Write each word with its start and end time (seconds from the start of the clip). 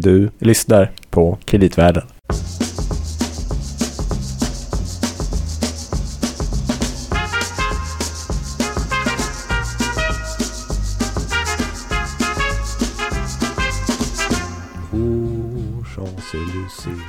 Du 0.00 0.30
lyssnar 0.38 0.90
på 1.10 1.38
Kreditvärlden. 1.44 2.02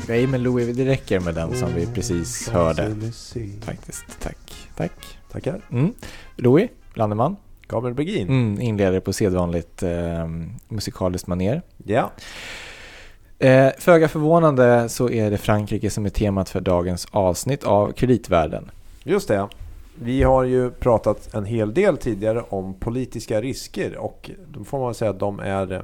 Nej 0.07 0.27
men 0.27 0.43
Louis, 0.43 0.77
det 0.77 0.85
räcker 0.85 1.19
med 1.19 1.35
den 1.35 1.55
som 1.55 1.73
vi 1.75 1.85
precis 1.85 2.49
hörde. 2.49 2.95
Faktiskt. 3.61 4.05
Tack. 4.19 4.37
Tack. 4.75 4.91
Tackar. 5.31 5.61
Mm. 5.71 5.93
Louis 6.35 6.69
Landeman 6.93 7.35
Gabriel 7.67 7.95
Bergin. 7.95 8.27
mm, 8.27 8.61
inleder 8.61 8.99
på 8.99 9.13
sedvanligt 9.13 9.83
eh, 9.83 10.27
musikaliskt 10.67 11.27
maner. 11.27 11.61
Ja. 11.85 12.11
Eh, 13.39 13.69
Föga 13.77 14.07
förvånande 14.07 14.89
så 14.89 15.09
är 15.09 15.31
det 15.31 15.37
Frankrike 15.37 15.89
som 15.89 16.05
är 16.05 16.09
temat 16.09 16.49
för 16.49 16.61
dagens 16.61 17.07
avsnitt 17.11 17.63
av 17.63 17.91
Kreditvärlden. 17.91 18.71
Just 19.03 19.27
det. 19.27 19.47
Vi 19.95 20.23
har 20.23 20.43
ju 20.43 20.71
pratat 20.71 21.33
en 21.33 21.45
hel 21.45 21.73
del 21.73 21.97
tidigare 21.97 22.43
om 22.49 22.73
politiska 22.73 23.41
risker 23.41 23.97
och 23.97 24.31
då 24.47 24.63
får 24.63 24.79
man 24.79 24.93
säga 24.93 25.11
att 25.11 25.19
de 25.19 25.39
är 25.39 25.83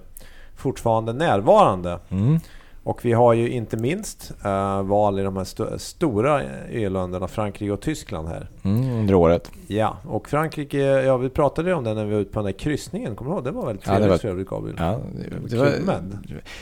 fortfarande 0.56 1.14
närvarande. 1.14 2.00
Mm. 2.10 2.40
Och 2.86 3.06
vi 3.06 3.14
har 3.14 3.34
ju 3.34 3.50
inte 3.50 3.78
minst 3.78 4.32
eh, 4.46 4.82
val 4.84 5.20
i 5.20 5.24
de 5.24 5.38
här 5.38 5.44
sto- 5.44 5.78
stora 5.78 6.42
EU-länderna 6.70 7.28
Frankrike 7.28 7.72
och 7.72 7.82
Tyskland 7.82 8.28
här. 8.28 8.50
Mm, 8.64 8.90
under 9.00 9.14
året. 9.16 9.52
Ja, 9.68 9.98
och 10.08 10.30
Frankrike, 10.30 10.78
ja 10.78 11.18
vi 11.18 11.30
pratade 11.30 11.70
ju 11.70 11.76
om 11.76 11.84
det 11.84 11.94
när 11.94 12.06
vi 12.06 12.14
var 12.14 12.20
ute 12.22 12.32
på 12.32 12.40
den 12.40 12.46
där 12.46 12.52
kryssningen, 12.60 13.16
kommer 13.16 13.32
du 13.32 13.36
ihåg? 13.36 13.44
Det 13.44 13.52
var 13.52 13.66
väldigt 13.66 13.86
Ja, 13.88 13.92
trevligt 13.92 14.10
var- 14.12 14.18
för 14.18 14.28
övrigt 14.28 14.48
Gabriel. 14.50 14.76
Ja, 14.80 15.00
Det 15.50 15.58
var 15.58 15.66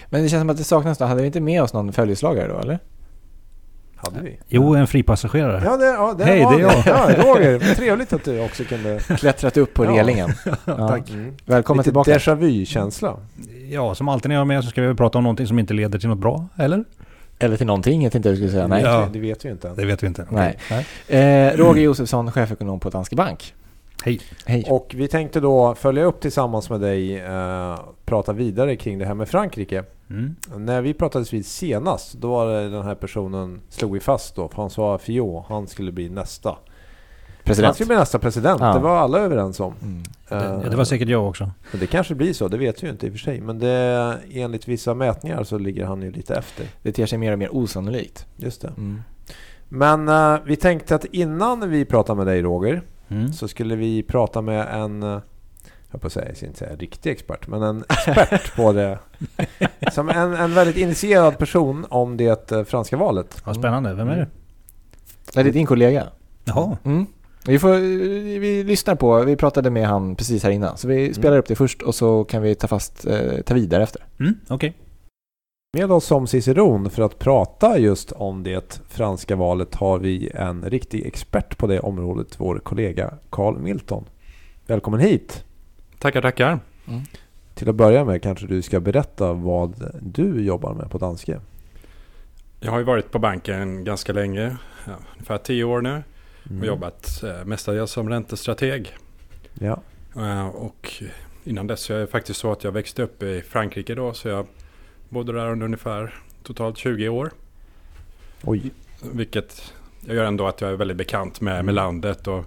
men 0.09 0.23
det 0.23 0.29
känns 0.29 0.41
som 0.41 0.49
att 0.49 0.57
det 0.57 0.63
saknas 0.63 0.97
då. 0.97 1.05
Hade 1.05 1.21
vi 1.21 1.27
inte 1.27 1.41
med 1.41 1.63
oss 1.63 1.73
någon 1.73 1.93
följeslagare 1.93 2.47
då 2.53 2.59
eller? 2.59 2.79
Hade 4.03 4.19
vi? 4.21 4.39
Jo, 4.47 4.75
en 4.75 4.87
fripassagerare. 4.87 5.61
Ja, 5.65 5.77
det, 5.77 5.85
ja, 5.85 6.15
det 6.17 6.23
Hej, 6.23 6.43
var 6.43 6.57
det 6.57 6.63
är 6.63 6.67
jag. 6.67 6.83
Ja, 6.85 7.23
Roger, 7.25 7.59
trevligt 7.75 8.13
att 8.13 8.23
du 8.23 8.41
också 8.45 8.63
kunde... 8.63 8.99
Klättrat 8.99 9.57
upp 9.57 9.73
på 9.73 9.85
Ja. 9.85 9.91
relingen. 9.91 10.29
Ja. 10.65 10.87
Tack. 10.87 11.09
Mm. 11.09 11.33
Välkommen 11.45 11.77
Lite 11.77 11.83
tillbaka. 11.87 12.11
déjà 12.17 12.35
vu-känsla. 12.35 13.15
Ja, 13.69 13.95
som 13.95 14.09
alltid 14.09 14.29
när 14.29 14.35
jag 14.35 14.41
är 14.41 14.45
med 14.45 14.63
så 14.63 14.69
ska 14.69 14.81
vi 14.81 14.95
prata 14.95 15.17
om 15.17 15.23
någonting 15.23 15.47
som 15.47 15.59
inte 15.59 15.73
leder 15.73 15.99
till 15.99 16.09
något 16.09 16.17
bra, 16.17 16.47
eller? 16.57 16.83
Eller 17.39 17.57
till 17.57 17.67
någonting, 17.67 18.03
jag 18.03 18.11
tänkte 18.11 18.29
jag 18.29 18.37
skulle 18.37 18.51
säga. 18.51 18.67
Nej. 18.67 18.83
Ja. 18.83 19.09
Det 19.13 19.19
vet 19.19 19.45
vi 19.45 19.49
inte. 19.49 19.69
Det 19.75 19.85
vet 19.85 20.03
vi 20.03 20.07
inte. 20.07 20.25
Nej. 20.29 20.57
Okej. 20.71 21.19
Eh, 21.19 21.57
Roger 21.57 21.81
Josefsson, 21.83 22.31
chefekonom 22.31 22.79
på 22.79 22.89
Danske 22.89 23.15
Bank. 23.15 23.53
Hej. 24.03 24.19
Hej. 24.45 24.65
Och 24.69 24.95
vi 24.97 25.07
tänkte 25.07 25.39
då 25.39 25.75
följa 25.75 26.03
upp 26.03 26.19
tillsammans 26.21 26.69
med 26.69 26.81
dig, 26.81 27.19
eh, 27.19 27.79
prata 28.05 28.33
vidare 28.33 28.75
kring 28.75 28.99
det 28.99 29.05
här 29.05 29.13
med 29.13 29.29
Frankrike. 29.29 29.83
Mm. 30.09 30.35
När 30.57 30.81
vi 30.81 30.93
pratades 30.93 31.33
vid 31.33 31.45
senast, 31.45 32.13
då 32.13 32.29
var 32.31 32.47
det 32.47 32.69
den 32.69 32.83
här 32.83 32.95
personen, 32.95 33.61
slog 33.69 33.93
vi 33.93 33.99
fast 33.99 34.35
då, 34.35 34.47
François 34.47 34.97
Fillon, 34.97 35.43
han 35.47 35.67
skulle 35.67 35.91
bli 35.91 36.09
nästa. 36.09 36.49
Han 36.49 36.59
President. 37.43 37.75
skulle 37.75 37.87
bli 37.87 37.95
nästa 37.95 38.19
president, 38.19 38.61
Ja. 38.61 38.73
det 38.73 38.79
var 38.79 38.97
alla 38.97 39.19
överens 39.19 39.59
om. 39.59 39.73
Mm. 39.81 40.03
Det, 40.63 40.69
det 40.69 40.75
var 40.75 40.83
säkert 40.83 41.09
jag 41.09 41.27
också. 41.27 41.51
Men 41.71 41.79
det 41.79 41.87
kanske 41.87 42.15
blir 42.15 42.33
så, 42.33 42.47
det 42.47 42.57
vet 42.57 42.83
vi 42.83 42.87
ju 42.87 42.91
inte 42.91 43.05
i 43.07 43.09
och 43.09 43.13
för 43.13 43.19
sig. 43.19 43.41
Men 43.41 43.59
det, 43.59 44.17
enligt 44.31 44.67
vissa 44.67 44.93
mätningar 44.93 45.43
så 45.43 45.57
ligger 45.57 45.85
han 45.85 46.01
ju 46.01 46.11
lite 46.11 46.35
efter. 46.35 46.65
Det 46.81 46.91
ter 46.91 47.05
sig 47.05 47.17
mer 47.17 47.31
och 47.31 47.39
mer 47.39 47.55
osannolikt. 47.55 48.25
Just 48.37 48.61
det. 48.61 48.67
Mm. 48.77 49.01
Men 49.69 50.09
eh, 50.09 50.37
vi 50.45 50.55
tänkte 50.55 50.95
att 50.95 51.05
innan 51.05 51.69
vi 51.69 51.85
pratar 51.85 52.15
med 52.15 52.27
dig 52.27 52.41
Roger, 52.41 52.81
Mm. 53.13 53.33
så 53.33 53.47
skulle 53.47 53.75
vi 53.75 54.03
prata 54.03 54.41
med 54.41 54.67
en, 54.71 55.03
eh, 55.03 55.19
jag 55.91 56.01
på 56.01 56.07
att 56.07 56.13
säga, 56.13 56.27
jag 56.27 56.37
ska 56.37 56.45
inte 56.45 56.59
säga 56.59 56.75
riktig 56.75 57.11
expert, 57.11 57.47
men 57.47 57.61
en 57.61 57.83
expert 57.89 58.55
på 58.55 58.71
det. 58.71 58.99
Som 59.91 60.09
en, 60.09 60.33
en 60.33 60.53
väldigt 60.53 60.77
initierad 60.77 61.37
person 61.37 61.85
om 61.89 62.17
det 62.17 62.51
eh, 62.51 62.63
franska 62.63 62.97
valet. 62.97 63.41
Ja, 63.45 63.53
spännande. 63.53 63.93
Vem 63.93 64.07
är 64.09 64.17
det? 64.17 64.27
Nej, 65.35 65.43
det 65.43 65.49
är 65.49 65.53
din 65.53 65.65
kollega. 65.65 66.07
Jaha. 66.43 66.77
Mm. 66.83 67.05
Vi, 67.45 67.59
får, 67.59 67.73
vi 68.39 68.63
lyssnar 68.63 68.95
på, 68.95 69.23
vi 69.23 69.35
pratade 69.35 69.69
med 69.69 69.87
han 69.87 70.15
precis 70.15 70.43
här 70.43 70.51
innan. 70.51 70.77
Så 70.77 70.87
vi 70.87 71.13
spelar 71.13 71.37
upp 71.37 71.47
det 71.47 71.55
först 71.55 71.81
och 71.81 71.95
så 71.95 72.23
kan 72.23 72.41
vi 72.41 72.55
ta 72.55 72.67
fast, 72.67 73.05
eh, 73.05 73.41
ta 73.45 73.53
vidare 73.53 73.83
efter. 73.83 74.05
Mm, 74.19 74.35
Okej. 74.47 74.73
Med 75.77 75.91
oss 75.91 76.05
som 76.05 76.27
ciceron 76.27 76.89
för 76.89 77.03
att 77.03 77.19
prata 77.19 77.77
just 77.77 78.11
om 78.11 78.43
det 78.43 78.81
franska 78.89 79.35
valet 79.35 79.75
har 79.75 79.99
vi 79.99 80.31
en 80.33 80.69
riktig 80.69 81.05
expert 81.05 81.57
på 81.57 81.67
det 81.67 81.79
området, 81.79 82.39
vår 82.39 82.59
kollega 82.59 83.13
Carl 83.29 83.57
Milton. 83.57 84.05
Välkommen 84.67 84.99
hit! 84.99 85.45
Tackar, 85.99 86.21
tackar. 86.21 86.59
Till 87.53 87.69
att 87.69 87.75
börja 87.75 88.05
med 88.05 88.21
kanske 88.21 88.47
du 88.47 88.61
ska 88.61 88.79
berätta 88.79 89.33
vad 89.33 89.99
du 90.01 90.45
jobbar 90.45 90.73
med 90.73 90.91
på 90.91 90.97
Danske. 90.97 91.39
Jag 92.59 92.71
har 92.71 92.79
ju 92.79 92.85
varit 92.85 93.11
på 93.11 93.19
banken 93.19 93.83
ganska 93.83 94.13
länge, 94.13 94.57
ja, 94.85 94.93
ungefär 95.13 95.37
tio 95.37 95.63
år 95.63 95.81
nu. 95.81 96.03
Mm. 96.49 96.61
Och 96.61 96.67
jobbat 96.67 97.23
eh, 97.23 97.45
mestadels 97.45 97.91
som 97.91 98.09
räntestrateg. 98.09 98.95
Ja. 99.53 99.81
Eh, 100.15 100.47
och 100.47 101.03
innan 101.43 101.67
dess 101.67 101.81
så 101.81 101.93
är 101.93 101.99
det 101.99 102.07
faktiskt 102.07 102.39
så 102.39 102.51
att 102.51 102.63
jag 102.63 102.71
växte 102.71 103.03
upp 103.03 103.23
i 103.23 103.41
Frankrike 103.41 103.95
då. 103.95 104.13
Så 104.13 104.27
jag 104.27 104.47
bodde 105.13 105.31
där 105.33 105.49
under 105.49 105.65
ungefär 105.65 106.13
totalt 106.43 106.77
20 106.77 107.09
år. 107.09 107.31
Oj. 108.43 108.71
Vilket 109.11 109.73
jag 110.07 110.15
gör 110.15 110.25
ändå 110.25 110.47
att 110.47 110.61
jag 110.61 110.71
är 110.71 110.75
väldigt 110.75 110.97
bekant 110.97 111.41
med, 111.41 111.53
Mm. 111.53 111.65
med 111.65 111.75
landet. 111.75 112.27
Och 112.27 112.37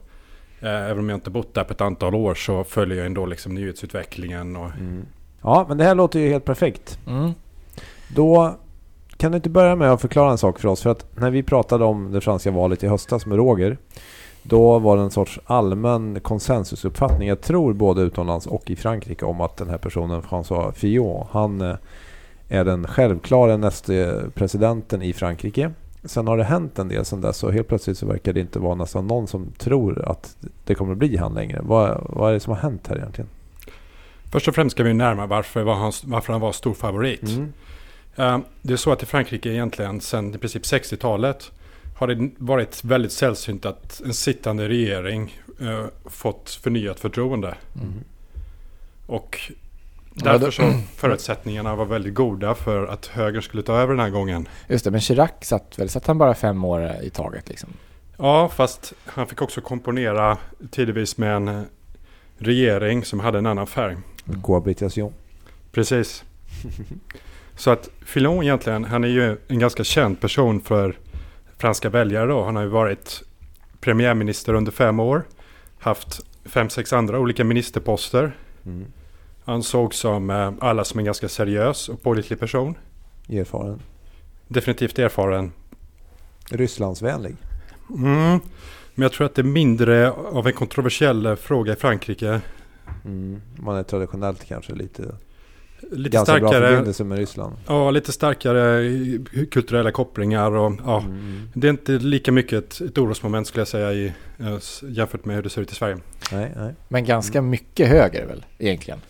eh, 0.60 0.90
även 0.90 0.98
om 0.98 1.08
jag 1.08 1.16
inte 1.16 1.30
bott 1.30 1.54
där 1.54 1.64
på 1.64 1.72
ett 1.72 1.80
antal 1.80 2.14
år 2.14 2.34
så 2.34 2.64
följer 2.64 2.96
jag 2.96 3.06
ändå 3.06 3.26
liksom 3.26 3.54
nyhetsutvecklingen. 3.54 4.56
Och, 4.56 4.70
Mm. 4.70 5.04
Ja, 5.42 5.64
men 5.68 5.78
det 5.78 5.84
här 5.84 5.94
låter 5.94 6.20
ju 6.20 6.28
helt 6.28 6.44
perfekt. 6.44 6.98
Mm. 7.06 7.32
Då 8.14 8.56
kan 9.16 9.32
du 9.32 9.36
inte 9.36 9.50
börja 9.50 9.76
med 9.76 9.92
att 9.92 10.00
förklara 10.00 10.30
en 10.30 10.38
sak 10.38 10.58
för 10.58 10.68
oss? 10.68 10.82
För 10.82 10.90
att 10.90 11.06
när 11.16 11.30
vi 11.30 11.42
pratade 11.42 11.84
om 11.84 12.12
det 12.12 12.20
franska 12.20 12.50
valet 12.50 12.84
i 12.84 12.88
höstas 12.88 13.26
med 13.26 13.38
Roger 13.38 13.78
då 14.42 14.78
var 14.78 14.96
det 14.96 15.02
en 15.02 15.10
sorts 15.10 15.40
allmän 15.46 16.20
konsensusuppfattning, 16.20 17.28
jag 17.28 17.40
tror 17.40 17.72
både 17.72 18.02
utomlands 18.02 18.46
och 18.46 18.70
i 18.70 18.76
Frankrike, 18.76 19.24
om 19.24 19.40
att 19.40 19.56
den 19.56 19.70
här 19.70 19.78
personen 19.78 20.22
François 20.22 20.72
Fillon, 20.72 21.26
han 21.30 21.60
eh, 21.60 21.76
är 22.48 22.64
den 22.64 22.86
självklara 22.86 23.56
nästa 23.56 23.92
presidenten 24.34 25.02
i 25.02 25.12
Frankrike. 25.12 25.72
Sen 26.04 26.26
har 26.26 26.36
det 26.36 26.44
hänt 26.44 26.78
en 26.78 26.88
del 26.88 27.04
sedan 27.04 27.20
dess 27.20 27.42
och 27.42 27.52
helt 27.52 27.68
plötsligt 27.68 27.98
så 27.98 28.06
verkar 28.06 28.32
det 28.32 28.40
inte 28.40 28.58
vara 28.58 28.74
nästan 28.74 29.06
någon 29.06 29.26
som 29.26 29.52
tror 29.58 30.08
att 30.08 30.36
det 30.64 30.74
kommer 30.74 30.92
att 30.92 30.98
bli 30.98 31.16
han 31.16 31.34
längre. 31.34 31.60
Vad, 31.62 32.06
vad 32.08 32.30
är 32.30 32.34
det 32.34 32.40
som 32.40 32.52
har 32.52 32.60
hänt 32.60 32.86
här 32.88 32.96
egentligen? 32.96 33.28
först 34.36 34.48
och 34.48 34.54
främst 34.54 34.74
ska 34.74 34.82
vi 34.82 34.94
närma 34.94 35.26
varför, 35.26 35.62
var 35.62 35.74
han, 35.74 35.92
varför 36.04 36.32
han 36.32 36.40
var 36.42 36.52
stor 36.52 36.74
favorit. 36.74 37.22
Mm. 37.22 37.52
Eh, 38.16 38.38
Det 38.62 38.72
är 38.72 38.76
så 38.76 38.92
att 38.92 39.02
i 39.02 39.06
Frankrike 39.06 39.48
egentligen 39.48 40.00
sedan 40.00 40.34
i 40.34 40.38
princip 40.38 40.62
60-talet 40.62 41.52
har 41.96 42.06
det 42.06 42.30
varit 42.38 42.84
väldigt 42.84 43.12
sällsynt 43.12 43.66
att 43.66 44.02
en 44.04 44.14
sittande 44.14 44.68
regering 44.68 45.40
eh, 45.60 45.84
fått 46.04 46.50
förnyat 46.50 47.00
förtroende. 47.00 47.54
Mm. 47.74 47.94
Och 49.06 49.52
därför 50.24 50.50
så 50.50 50.72
förutsättningarna 50.96 51.76
var 51.76 51.84
väldigt 51.84 52.14
goda 52.14 52.54
för 52.54 52.86
att 52.86 53.06
högern 53.06 53.42
skulle 53.42 53.62
ta 53.62 53.76
över 53.76 53.94
den 53.94 54.00
här 54.00 54.10
gången. 54.10 54.48
Just 54.68 54.84
det, 54.84 54.90
men 54.90 55.00
Chirac 55.00 55.30
satt 55.40 55.78
väl, 55.78 55.88
satt 55.88 56.06
han 56.06 56.18
bara 56.18 56.34
fem 56.34 56.64
år 56.64 56.92
i 57.02 57.10
taget 57.10 57.48
liksom? 57.48 57.70
Ja, 58.16 58.48
fast 58.48 58.92
han 59.04 59.26
fick 59.26 59.42
också 59.42 59.60
komponera 59.60 60.38
tidvis 60.70 61.18
med 61.18 61.36
en 61.36 61.66
regering 62.38 63.04
som 63.04 63.20
hade 63.20 63.38
en 63.38 63.46
annan 63.46 63.66
färg. 63.66 63.96
Cohabitation. 64.42 65.12
Precis. 65.72 66.24
Så 67.56 67.70
att 67.70 67.90
Filon 68.04 68.42
egentligen, 68.42 68.84
han 68.84 69.04
är 69.04 69.08
ju 69.08 69.36
en 69.48 69.58
ganska 69.58 69.84
känd 69.84 70.20
person 70.20 70.60
för 70.60 70.98
franska 71.58 71.88
väljare 71.88 72.26
då. 72.26 72.44
Han 72.44 72.56
har 72.56 72.62
ju 72.62 72.68
varit 72.68 73.22
premiärminister 73.80 74.54
under 74.54 74.72
fem 74.72 75.00
år. 75.00 75.24
Haft 75.78 76.20
fem, 76.44 76.70
sex 76.70 76.92
andra 76.92 77.18
olika 77.18 77.44
ministerposter. 77.44 78.36
Mm. 78.66 78.84
Han 79.46 79.62
såg 79.62 79.94
som 79.94 80.30
eh, 80.30 80.52
alla 80.60 80.84
som 80.84 80.98
en 80.98 81.04
ganska 81.04 81.28
seriös 81.28 81.88
och 81.88 82.02
pålitlig 82.02 82.40
person. 82.40 82.74
Erfaren. 83.28 83.80
Definitivt 84.48 84.98
erfaren. 84.98 85.52
Rysslandsvänlig. 86.50 87.36
Mm. 87.90 88.40
Men 88.94 89.02
jag 89.02 89.12
tror 89.12 89.26
att 89.26 89.34
det 89.34 89.42
är 89.42 89.44
mindre 89.44 90.10
av 90.10 90.46
en 90.46 90.52
kontroversiell 90.52 91.26
eh, 91.26 91.34
fråga 91.34 91.72
i 91.72 91.76
Frankrike. 91.76 92.40
Mm. 93.04 93.40
Man 93.56 93.76
är 93.76 93.82
traditionellt 93.82 94.44
kanske 94.44 94.74
lite, 94.74 95.02
Lite 95.92 96.10
ganska 96.10 96.38
bra 96.38 96.48
starkare, 96.48 96.68
förbindelse 96.68 97.04
med 97.04 97.18
Ryssland. 97.18 97.56
ja, 97.66 97.90
lite 97.90 98.12
starkare 98.12 98.90
kulturella 99.50 99.90
kopplingar 99.90 100.52
och 100.52 100.72
ja, 100.86 101.00
Mm. 101.00 101.48
Det 101.54 101.66
är 101.66 101.70
inte 101.70 101.92
lika 101.92 102.32
mycket 102.32 102.52
ett, 102.52 102.80
ett 102.80 102.98
orosmoment 102.98 103.46
skulle 103.46 103.60
jag 103.60 103.68
säga 103.68 103.92
i, 103.92 104.12
eh, 104.38 104.58
jämfört 104.82 105.24
med 105.24 105.36
hur 105.36 105.42
det 105.42 105.50
ser 105.50 105.62
ut 105.62 105.72
i 105.72 105.74
Sverige. 105.74 105.96
Nej, 106.32 106.52
nej. 106.56 106.74
Men 106.88 107.04
ganska 107.04 107.42
mycket 107.42 107.88
högre 107.88 108.26
väl, 108.26 108.44
egentligen? 108.58 109.00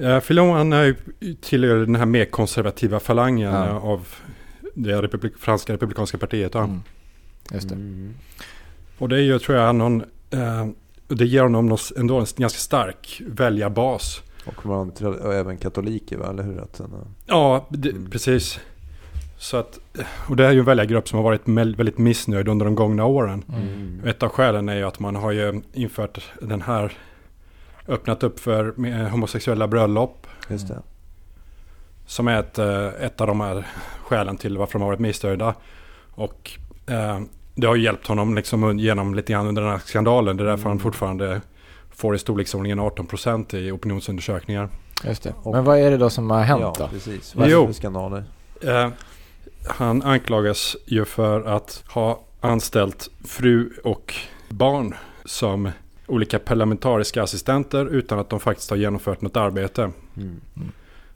Uh, 0.00 0.20
Filon 0.20 0.56
han 0.56 0.72
är 0.72 0.84
ju 0.84 0.94
tillhör 1.40 1.76
den 1.76 1.96
här 1.96 2.06
mer 2.06 2.24
konservativa 2.24 3.00
falangen 3.00 3.52
Ja. 3.54 3.66
eh, 3.66 3.84
av 3.84 4.08
det 4.74 5.02
republik, 5.02 5.32
franska 5.38 5.72
republikanska 5.72 6.18
partiet. 6.18 6.54
va? 6.54 6.64
Mm. 6.64 6.80
Just 7.52 7.68
det. 7.68 7.74
Mm. 7.74 8.14
Och 8.98 9.08
det 9.08 9.16
är 9.16 9.20
ju, 9.20 9.38
tror 9.38 9.58
jag, 9.58 9.74
någon, 9.74 10.00
eh, 10.30 10.66
det 11.08 11.24
ger 11.26 11.42
honom 11.42 11.66
någon, 11.66 11.78
ändå 11.96 12.18
en 12.18 12.26
ganska 12.36 12.58
stark 12.58 13.22
väljarbas. 13.26 14.22
Och 14.44 14.66
man 14.66 14.90
och 15.24 15.34
även 15.34 15.56
katoliker 15.56 16.16
va? 16.16 16.28
Eller 16.30 16.42
hur? 16.42 16.60
Att 16.60 16.80
eh, 16.80 16.86
Ja, 17.26 17.66
det, 17.70 17.90
Mm. 17.90 18.10
precis. 18.10 18.60
Så 19.38 19.56
att, 19.56 19.78
och 20.28 20.36
det 20.36 20.46
är 20.46 20.52
ju 20.52 20.58
en 20.58 20.64
väljargrupp 20.64 21.08
som 21.08 21.16
har 21.16 21.24
varit 21.24 21.40
väldigt 21.48 21.98
missnöjd 21.98 22.48
under 22.48 22.64
de 22.64 22.74
gångna 22.74 23.04
åren. 23.04 23.44
Mm. 23.48 24.00
Ett 24.06 24.22
av 24.22 24.28
skälen 24.28 24.68
är 24.68 24.76
ju 24.76 24.84
att 24.84 24.98
man 25.00 25.16
har 25.16 25.32
ju 25.32 25.62
infört 25.72 26.18
den 26.42 26.62
här, 26.62 26.92
öppnat 27.90 28.22
upp 28.22 28.40
för 28.40 29.08
homosexuella 29.08 29.68
bröllop. 29.68 30.26
Just 30.48 30.68
det. 30.68 30.82
Som 32.06 32.28
är 32.28 32.40
ett, 32.40 32.58
eh, 32.58 32.86
ett 32.86 33.20
av 33.20 33.26
de 33.26 33.40
här 33.40 33.66
skälen 34.04 34.36
till 34.36 34.58
varför 34.58 34.72
de 34.72 34.82
har 34.82 34.88
varit 34.88 35.00
missnöjda. 35.00 35.54
Och 36.10 36.50
eh, 36.86 37.20
det 37.54 37.66
har 37.66 37.74
ju 37.74 37.82
hjälpt 37.84 38.06
honom 38.06 38.34
liksom 38.34 38.78
genom 38.78 39.14
lite 39.14 39.32
grann 39.32 39.46
under 39.46 39.62
den 39.62 39.70
här 39.70 39.78
skandalen. 39.78 40.36
Det 40.36 40.42
är 40.42 40.46
därför 40.46 40.62
han 40.62 40.72
Mm. 40.72 40.82
fortfarande 40.82 41.40
får 41.90 42.14
i 42.14 42.18
storleksordningen 42.18 42.80
18% 42.80 43.54
i 43.54 43.70
opinionsundersökningar. 43.70 44.68
Just 45.04 45.22
det. 45.22 45.34
Och- 45.42 45.52
Men 45.54 45.64
vad 45.64 45.78
är 45.78 45.90
det 45.90 45.96
då 45.96 46.10
som 46.10 46.30
har 46.30 46.42
hänt 46.42 46.60
ja, 46.62 46.74
då? 46.78 46.88
precis. 46.88 47.34
Vad 47.34 47.46
är 47.46 47.50
Jo. 47.52 47.72
skandaler? 47.72 48.24
Eh, 48.62 48.88
han 49.68 50.02
anklagas 50.02 50.76
ju 50.86 51.04
för 51.04 51.42
att 51.42 51.84
ha 51.88 52.20
anställt 52.40 53.08
fru 53.24 53.70
och 53.84 54.14
barn 54.48 54.94
som 55.24 55.70
olika 56.10 56.38
parlamentariska 56.38 57.22
assistenter 57.22 57.86
utan 57.86 58.18
att 58.18 58.30
de 58.30 58.40
faktiskt 58.40 58.70
har 58.70 58.76
genomfört 58.76 59.20
något 59.20 59.36
arbete. 59.36 59.90
Mm. 60.16 60.40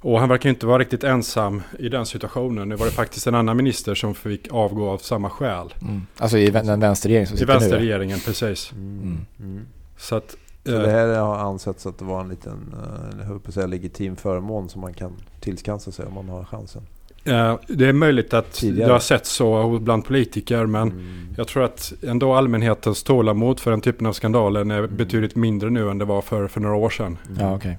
Och 0.01 0.21
han 0.21 0.29
verkar 0.29 0.49
ju 0.49 0.55
inte 0.55 0.67
vara 0.67 0.79
riktigt 0.79 1.05
ensam 1.05 1.63
i 1.79 1.89
den 1.89 2.07
situationen. 2.07 2.69
Nu 2.69 2.77
var 2.77 2.87
det 2.87 2.93
faktiskt 2.93 3.27
en 3.27 3.35
annan 3.35 3.57
minister 3.57 3.95
som 3.95 4.15
fick 4.15 4.53
avgå 4.53 4.91
av 4.91 4.99
samma 4.99 5.31
skäl. 5.31 5.75
Mm. 5.83 6.07
Alltså 6.19 6.39
i 6.39 6.51
den 6.51 6.81
vänsterregering 6.81 7.27
som 7.27 7.35
I 7.35 7.39
sitter 7.39 7.53
nu? 7.53 7.59
vänsterregeringen, 7.59 8.19
precis. 8.21 8.73
Mm. 8.73 9.03
Mm. 9.03 9.27
Mm. 9.41 9.67
Så 9.97 10.17
att... 10.17 10.37
Så 10.67 10.75
eh, 10.75 10.83
det 10.83 10.91
här 10.91 11.19
har 11.19 11.37
ansetts 11.37 11.87
att 11.87 11.99
det 11.99 12.05
var 12.05 12.21
en 12.21 12.29
liten, 12.29 12.75
eh, 13.21 13.27
jag 13.45 13.53
säga 13.53 13.67
legitim 13.67 14.17
förmån 14.17 14.69
som 14.69 14.81
man 14.81 14.95
kan 14.95 15.13
tillskansa 15.41 15.93
sig 15.93 16.07
om 16.07 16.15
man 16.15 16.29
har 16.29 16.45
chansen. 16.45 16.83
Eh, 17.25 17.57
det 17.69 17.87
är 17.89 17.93
möjligt 17.93 18.35
att 18.35 18.53
Tidigare. 18.53 18.87
det 18.89 18.93
har 18.93 19.01
sett 19.01 19.27
så 19.27 19.79
bland 19.79 20.05
politiker 20.05 20.67
men 20.67 20.91
Mm. 20.91 21.29
jag 21.37 21.49
tror 21.49 21.65
att 21.65 21.93
ändå 22.03 22.35
allmänhetens 22.35 23.03
tålamod 23.03 23.61
för 23.61 23.71
den 23.71 23.81
typen 23.81 24.07
av 24.07 24.13
skandalen 24.13 24.71
är 24.71 24.87
betydligt 24.87 25.37
mindre 25.37 25.71
nu 25.71 25.91
än 25.91 25.99
det 25.99 26.05
var 26.05 26.23
för, 26.23 26.49
för 26.49 26.61
några 26.61 26.77
år 26.77 26.91
sedan. 26.91 27.19
Mm. 27.29 27.41
Ja, 27.41 27.55
okej. 27.57 27.79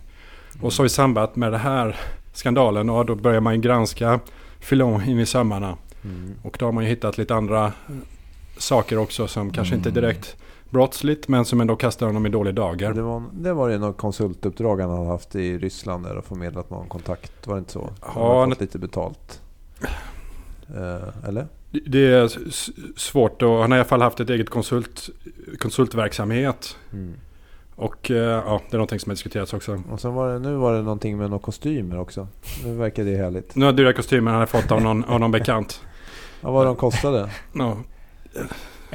Och 0.61 0.73
så 0.73 0.85
i 0.85 0.89
samband 0.89 1.29
med 1.33 1.51
den 1.51 1.61
här 1.61 1.95
skandalen, 2.33 2.89
och 2.89 3.05
då 3.05 3.15
börjar 3.15 3.41
man 3.41 3.55
ju 3.55 3.61
granska 3.61 4.19
Filon 4.59 5.03
in 5.09 5.19
i 5.19 5.25
sömmarna. 5.25 5.77
Mm. 6.03 6.33
Och 6.41 6.55
då 6.59 6.65
har 6.65 6.71
man 6.71 6.83
ju 6.83 6.89
hittat 6.89 7.17
lite 7.17 7.35
andra 7.35 7.71
saker 8.57 8.97
också 8.97 9.27
som 9.27 9.51
kanske 9.51 9.75
inte 9.75 9.89
Mm. 9.89 10.01
direkt 10.01 10.35
brottsligt 10.69 11.27
men 11.27 11.45
som 11.45 11.61
ändå 11.61 11.75
kastar 11.75 12.05
honom 12.05 12.25
i 12.25 12.29
dålig 12.29 12.55
dager. 12.55 12.93
Det 12.93 13.01
var, 13.01 13.23
det 13.33 13.53
var 13.53 13.69
ju 13.69 13.77
något 13.77 13.97
konsultuppdrag 13.97 14.81
han 14.81 14.89
hade 14.89 15.05
haft 15.07 15.35
i 15.35 15.57
Ryssland 15.57 16.05
där 16.05 16.15
och 16.17 16.25
förmedlat 16.25 16.69
någon 16.69 16.87
kontakt. 16.87 17.47
Var 17.47 17.55
det 17.55 17.59
inte 17.59 17.71
så? 17.71 17.89
Han 17.99 18.39
hade 18.39 18.49
fått 18.51 18.61
lite 18.61 18.79
betalt. 18.79 19.41
Eh, 20.75 21.27
eller? 21.29 21.47
Det- 21.85 22.07
är 22.13 22.31
svårt 22.99 23.41
och 23.41 23.49
han 23.61 23.71
har 23.71 23.77
i 23.77 23.79
alla 23.81 23.87
fall 23.89 24.01
haft 24.01 24.19
ett 24.19 24.29
eget 24.29 24.49
konsult, 24.49 25.09
konsultverksamhet. 25.59 26.77
Mm. 26.93 27.13
Och 27.75 28.11
eh, 28.11 28.17
ja, 28.17 28.61
det 28.69 28.75
är 28.75 28.77
någonting 28.77 28.99
som 28.99 29.09
har 29.09 29.15
diskuterats 29.15 29.53
också. 29.53 29.81
Och 29.91 30.01
sen 30.01 30.13
var 30.13 30.33
det, 30.33 30.39
nu 30.39 30.55
var 30.55 30.73
det 30.73 30.81
någonting 30.81 31.17
med 31.17 31.29
några 31.29 31.41
kostymer 31.43 31.99
också. 31.99 32.27
Nu 32.63 32.75
verkar 32.75 33.03
det 33.03 33.15
härligt. 33.17 33.55
Nu 33.55 33.65
har 33.65 33.73
dyra 33.73 33.93
kostymer 33.93 34.31
han 34.31 34.39
har 34.39 34.47
fått 34.47 34.71
av 34.71 34.81
någon, 34.81 35.03
av 35.03 35.19
någon 35.19 35.31
bekant. 35.31 35.81
Ja, 36.41 36.51
vad 36.51 36.65
de 36.65 36.75
kostade? 36.75 37.29
Ja, 37.53 37.77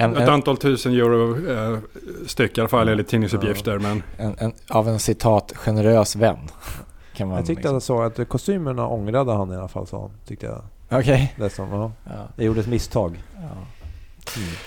En, 0.00 0.17
ett 0.17 0.23
en, 0.23 0.29
antal 0.35 0.56
tusen 0.56 0.93
euro 0.93 1.50
eh, 1.50 1.79
styck 2.26 2.58
i 2.58 2.61
alla 2.61 2.69
fall 2.69 2.88
enligt 2.88 3.08
tidningsuppgifter. 3.08 3.79
Men 3.79 4.02
en, 4.17 4.35
en, 4.38 4.52
av 4.69 4.88
en 4.88 4.99
citat 4.99 5.52
generös 5.56 6.17
vän. 6.17 6.38
Kan 7.17 7.29
man 7.29 7.37
Jag 7.37 7.47
tyckte 7.47 7.61
liksom- 7.73 7.97
att 7.97 8.08
jag 8.08 8.14
såg 8.17 8.23
att 8.23 8.29
kostymerna 8.29 8.87
ångrade 8.88 9.32
han 9.32 9.52
i 9.52 9.56
alla 9.56 9.69
fall 9.69 9.87
sa 9.87 10.00
han. 10.00 10.11
Tyckte 10.26 10.47
jag. 10.47 10.62
Okej. 11.00 11.35
Det 11.38 11.50
som, 11.50 11.69
ja. 11.73 11.93
Ja. 12.05 12.11
Jag 12.37 12.47
gjorde 12.47 12.61
ett 12.61 12.67
misstag. 12.69 13.23
Ja. 13.37 13.43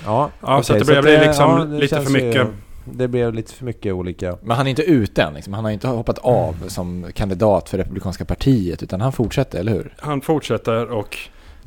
Ja, 0.06 0.30
Ja, 0.42 0.64
så 0.64 0.74
okej, 0.74 0.82
att 0.82 0.88
det 0.88 0.92
börjar 0.92 1.02
bli 1.20 1.28
liksom 1.28 1.72
det 1.72 1.78
lite 1.78 1.96
för 1.96 2.04
känns 2.04 2.16
ju- 2.18 2.26
mycket. 2.28 2.48
det 2.86 3.08
blev 3.08 3.34
lite 3.34 3.54
för 3.54 3.66
mycket 3.66 3.94
olika. 3.94 4.38
Men 4.42 4.58
han 4.58 4.66
är 4.66 4.70
inte 4.70 4.84
ute 4.84 5.24
än 5.24 5.34
liksom. 5.34 5.54
Han 5.54 5.64
har 5.64 5.72
inte 5.72 5.88
hoppat 5.88 6.18
av 6.20 6.56
som 6.68 7.06
kandidat 7.14 7.70
för 7.70 7.78
Republikanska 7.78 8.26
partiet 8.26 8.84
utan 8.84 9.02
han 9.02 9.12
fortsätter, 9.12 9.60
eller 9.60 9.72
hur? 9.72 9.94
han 10.00 10.22
fortsätter 10.22 10.92
och 10.92 11.18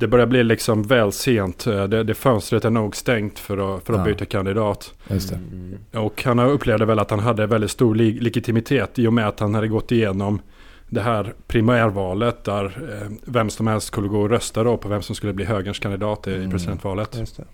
det 0.00 0.08
börjar 0.08 0.26
bli 0.26 0.44
liksom 0.44 0.82
väl 0.82 1.12
sent. 1.12 1.66
Eh, 1.66 1.84
Det, 1.84 2.02
det 2.04 2.14
fönstret 2.14 2.64
är 2.64 2.70
nog 2.70 2.96
stängt 2.96 3.38
för 3.38 3.76
att, 3.76 3.84
för 3.87 3.93
att 3.93 3.98
Ja. 3.98 4.04
byta 4.04 4.25
kandidat. 4.25 4.94
Just 5.10 5.28
det. 5.31 5.37
Mm. 5.37 5.78
Och 5.94 6.22
han 6.25 6.38
upplevde 6.38 6.84
väl 6.84 6.98
att 6.98 7.10
han 7.10 7.20
hade 7.20 7.46
väldigt 7.46 7.70
stor 7.70 7.94
legitimitet 7.94 8.98
i 8.98 9.06
och 9.06 9.12
med 9.12 9.28
att 9.28 9.40
han 9.40 9.54
hade 9.54 9.69
gått 9.69 9.93
igenom 9.93 10.40
det 10.88 11.00
här 11.00 11.34
primärvalet 11.46 12.44
där 12.44 12.64
eh, 12.64 13.12
vem 13.25 13.50
som 13.50 13.66
helst 13.66 13.87
skulle 13.87 14.08
gå 14.08 14.20
och 14.20 14.31
rösta 14.31 14.64
då 14.64 14.76
på 14.76 14.88
vem 14.88 15.02
som 15.02 15.14
skulle 15.14 15.32
bli 15.32 15.44
högerns 15.44 15.78
kandidat 15.78 16.26
i, 16.26 16.34
Mm. 16.34 16.50
presidentvalet. 16.50 17.16
Just 17.19 17.37
det. 17.37 17.44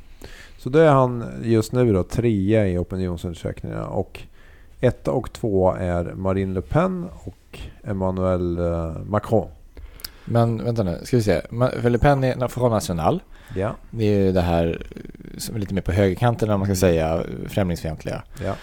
Så 0.58 0.68
då 0.68 0.78
är 0.78 0.90
han 0.90 1.24
just 1.42 1.72
nu 1.72 1.92
då 1.92 2.02
trea 2.02 2.68
i 2.68 2.78
opinionsundersökningarna 2.78 3.86
och 3.86 4.20
etta 4.80 5.10
och 5.10 5.32
tvåa 5.32 5.78
är 5.78 6.04
Marine 6.14 6.54
Le 6.54 6.60
Pen 6.60 7.06
och 7.24 7.58
Emmanuel 7.84 8.58
eh, 8.58 8.92
Macron. 9.06 9.48
Men 10.24 10.64
vänta 10.64 10.82
nu, 10.82 11.00
ska 11.02 11.16
vi 11.16 11.22
se. 11.22 11.40
För 11.50 11.90
Le 11.90 11.98
Pen 11.98 12.24
är 12.24 12.48
Front 12.48 12.72
National. 12.72 13.22
Ja. 13.56 13.76
Det 13.90 14.04
är 14.04 14.18
ju 14.18 14.32
det 14.32 14.40
här 14.40 14.86
som 15.38 15.54
är 15.56 15.60
lite 15.60 15.74
mer 15.74 15.82
på 15.82 15.92
högerkanten 15.92 16.50
om 16.50 16.60
man 16.60 16.66
ska 16.66 16.76
säga, 16.76 17.22
främlingsfientliga. 17.48 18.22
ja. 18.44 18.54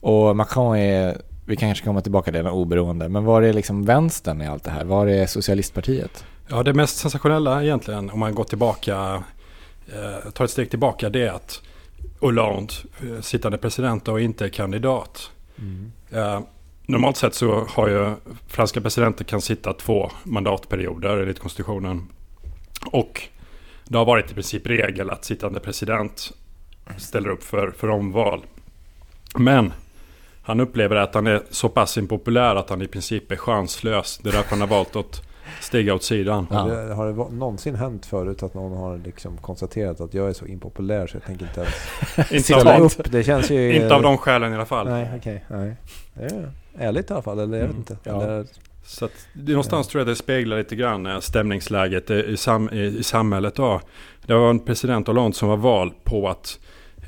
Och 0.00 0.36
Macron 0.36 0.76
är, 0.76 1.22
vi 1.46 1.56
kanske 1.56 1.84
kommer 1.84 2.00
tillbaka 2.00 2.24
till 2.24 2.44
den 2.44 2.52
oberoende, 2.52 3.08
men 3.08 3.24
var 3.24 3.42
är 3.42 3.52
liksom 3.52 3.84
vänstern 3.84 4.40
i 4.40 4.46
allt 4.46 4.64
det 4.64 4.70
här? 4.70 4.84
Var 4.84 5.06
är 5.06 5.26
socialistpartiet? 5.26 6.24
Ja, 6.48 6.62
det 6.62 6.74
mest 6.74 6.96
sensationella 6.96 7.62
egentligen 7.62 8.10
om 8.10 8.18
man 8.20 8.34
går 8.34 8.44
tillbaka, 8.44 9.22
eh, 9.86 10.30
tar 10.30 10.44
ett 10.44 10.50
steg 10.50 10.70
tillbaka, 10.70 11.08
det 11.10 11.26
är 11.26 11.32
att 11.32 11.62
Hollande, 12.20 12.72
eh, 13.00 13.20
sittande 13.20 13.58
president 13.58 14.08
och 14.08 14.20
inte 14.20 14.48
kandidat. 14.50 15.30
Mm. 15.58 15.92
Eh, 16.10 16.40
normalt 16.88 17.16
sett 17.16 17.34
så 17.34 17.66
har 17.68 17.88
ju 17.88 18.14
franska 18.46 18.80
presidenter 18.80 19.24
kan 19.24 19.40
sitta 19.40 19.72
två 19.72 20.10
mandatperioder 20.24 21.18
enligt 21.18 21.38
konstitutionen. 21.38 22.08
Och 22.86 23.22
det 23.84 23.98
har 23.98 24.04
varit 24.04 24.30
i 24.30 24.34
princip 24.34 24.66
regel 24.66 25.10
att 25.10 25.24
sittande 25.24 25.60
president 25.60 26.32
ställer 26.96 27.28
upp 27.28 27.42
för, 27.42 27.70
för 27.70 27.90
omval. 27.90 28.44
Men 29.38 29.72
han 30.42 30.60
upplever 30.60 30.96
att 30.96 31.14
han 31.14 31.26
är 31.26 31.42
så 31.50 31.68
pass 31.68 31.98
impopulär 31.98 32.56
att 32.56 32.70
han 32.70 32.82
i 32.82 32.88
princip 32.88 33.32
är 33.32 33.36
chanslös. 33.36 34.20
Det 34.22 34.28
är 34.28 34.32
därför 34.32 34.50
han 34.50 34.60
har 34.60 34.68
valt 34.68 34.96
att 34.96 35.22
stiga 35.60 35.94
åt 35.94 36.02
sidan. 36.02 36.46
Ja. 36.50 36.56
Har 36.56 36.70
det, 36.70 36.94
har 36.94 37.06
det 37.06 37.36
någonsin 37.36 37.74
hänt 37.74 38.06
förut 38.06 38.42
att 38.42 38.54
någon 38.54 38.76
har 38.76 38.98
liksom 38.98 39.36
konstaterat 39.36 40.00
att 40.00 40.14
jag 40.14 40.28
är 40.28 40.32
så 40.32 40.46
impopulär 40.46 41.06
så 41.06 41.16
jag 41.16 41.24
tänker 41.24 41.46
inte 41.46 41.60
ens 41.60 42.32
Inte 42.32 42.42
ställa 42.42 42.76
av, 42.76 42.82
upp? 42.82 43.12
Det 43.12 43.24
känns 43.24 43.50
ju... 43.50 43.74
inte 43.74 43.94
av 43.94 44.02
de 44.02 44.18
skälen 44.18 44.52
i 44.52 44.54
alla 44.54 44.66
fall. 44.66 44.88
Nej, 44.88 45.10
okej. 45.16 45.44
Nej. 45.48 45.76
Det 46.14 46.24
är 46.24 46.50
ärligt 46.78 47.10
i 47.10 47.12
alla 47.12 47.22
fall, 47.22 47.38
eller 47.38 47.58
jag 47.58 47.66
vet 47.66 47.70
Mm, 47.70 47.76
inte. 47.78 47.96
ja. 48.04 48.22
Eller, 48.22 48.46
Så 48.84 49.04
att 49.04 49.28
det, 49.32 49.52
någonstans 49.52 49.88
tror 49.88 50.00
jag 50.00 50.06
det 50.08 50.16
speglar 50.16 50.58
lite 50.58 50.76
grann 50.76 51.06
eh, 51.06 51.20
stämningsläget 51.20 52.10
i, 52.10 52.36
sam, 52.36 52.70
i, 52.72 52.80
i 52.84 53.02
samhället 53.02 53.54
då. 53.54 53.80
Det 54.26 54.34
var 54.34 54.50
en 54.50 54.58
president 54.60 55.06
Hollande 55.06 55.36
som 55.36 55.48
var 55.48 55.56
vald 55.56 55.92
på 56.04 56.28
att 56.28 56.58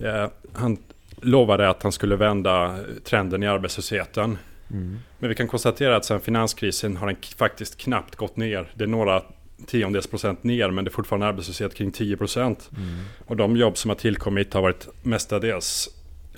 eh, 0.01 0.27
han 0.53 0.77
lovade 1.23 1.69
att 1.71 1.83
han 1.83 1.93
skulle 1.93 2.17
vända 2.17 2.79
trenden 3.05 3.43
i 3.43 3.47
arbetslösheten. 3.47 4.39
mm. 4.71 4.99
Men 5.19 5.29
vi 5.29 5.35
kan 5.35 5.49
konstatera 5.49 5.97
att 5.97 6.05
sedan 6.05 6.21
finanskrisen 6.21 6.97
har 6.97 7.07
den 7.07 7.17
faktiskt 7.37 7.77
knappt 7.81 8.17
gått 8.17 8.37
ner. 8.37 8.71
Det 8.75 8.85
är 8.85 8.89
några 8.89 9.23
tiondels 9.67 10.07
procent 10.07 10.45
ner 10.45 10.71
men 10.71 10.85
det 10.85 10.89
är 10.89 10.93
fortfarande 10.93 11.27
arbetslöshet 11.27 11.75
kring 11.75 11.91
10 11.93 12.17
procent. 12.17 12.71
Mm. 12.77 12.89
Och 13.27 13.37
de 13.37 13.57
jobb 13.57 13.77
som 13.77 13.89
har 13.89 13.97
tillkommit 13.97 14.55
har 14.55 14.63
varit 14.63 14.89
mestadels 15.03 15.89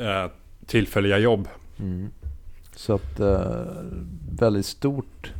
eh, 0.00 0.26
tillfälliga 0.66 1.18
jobb. 1.18 1.48
Mm. 1.78 2.10
Så 2.82 2.94
att 2.94 3.20
eh, 3.20 3.40
väldigt 4.38 4.66
stort 4.66 5.32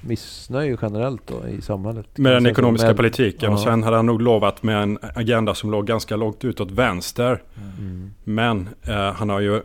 missnöje 0.00 0.76
generellt 0.82 1.22
då 1.26 1.48
i 1.48 1.60
samhället. 1.62 2.18
Med 2.18 2.32
den 2.32 2.46
ekonomiska 2.46 2.86
Med- 2.86 2.96
politiken. 2.96 3.52
Och 3.52 3.58
Ja. 3.58 3.64
sen 3.64 3.82
hade 3.82 3.96
han 3.96 4.06
nog 4.06 4.22
lovat 4.22 4.62
med 4.62 4.82
en 4.82 4.98
agenda 5.14 5.54
som 5.54 5.70
låg 5.70 5.86
ganska 5.86 6.16
långt 6.16 6.44
utåt 6.44 6.70
vänster. 6.70 7.42
Mm. 7.80 8.10
Men 8.24 8.68
eh, 8.82 9.12
han 9.12 9.28
har 9.28 9.40
ju 9.40 9.60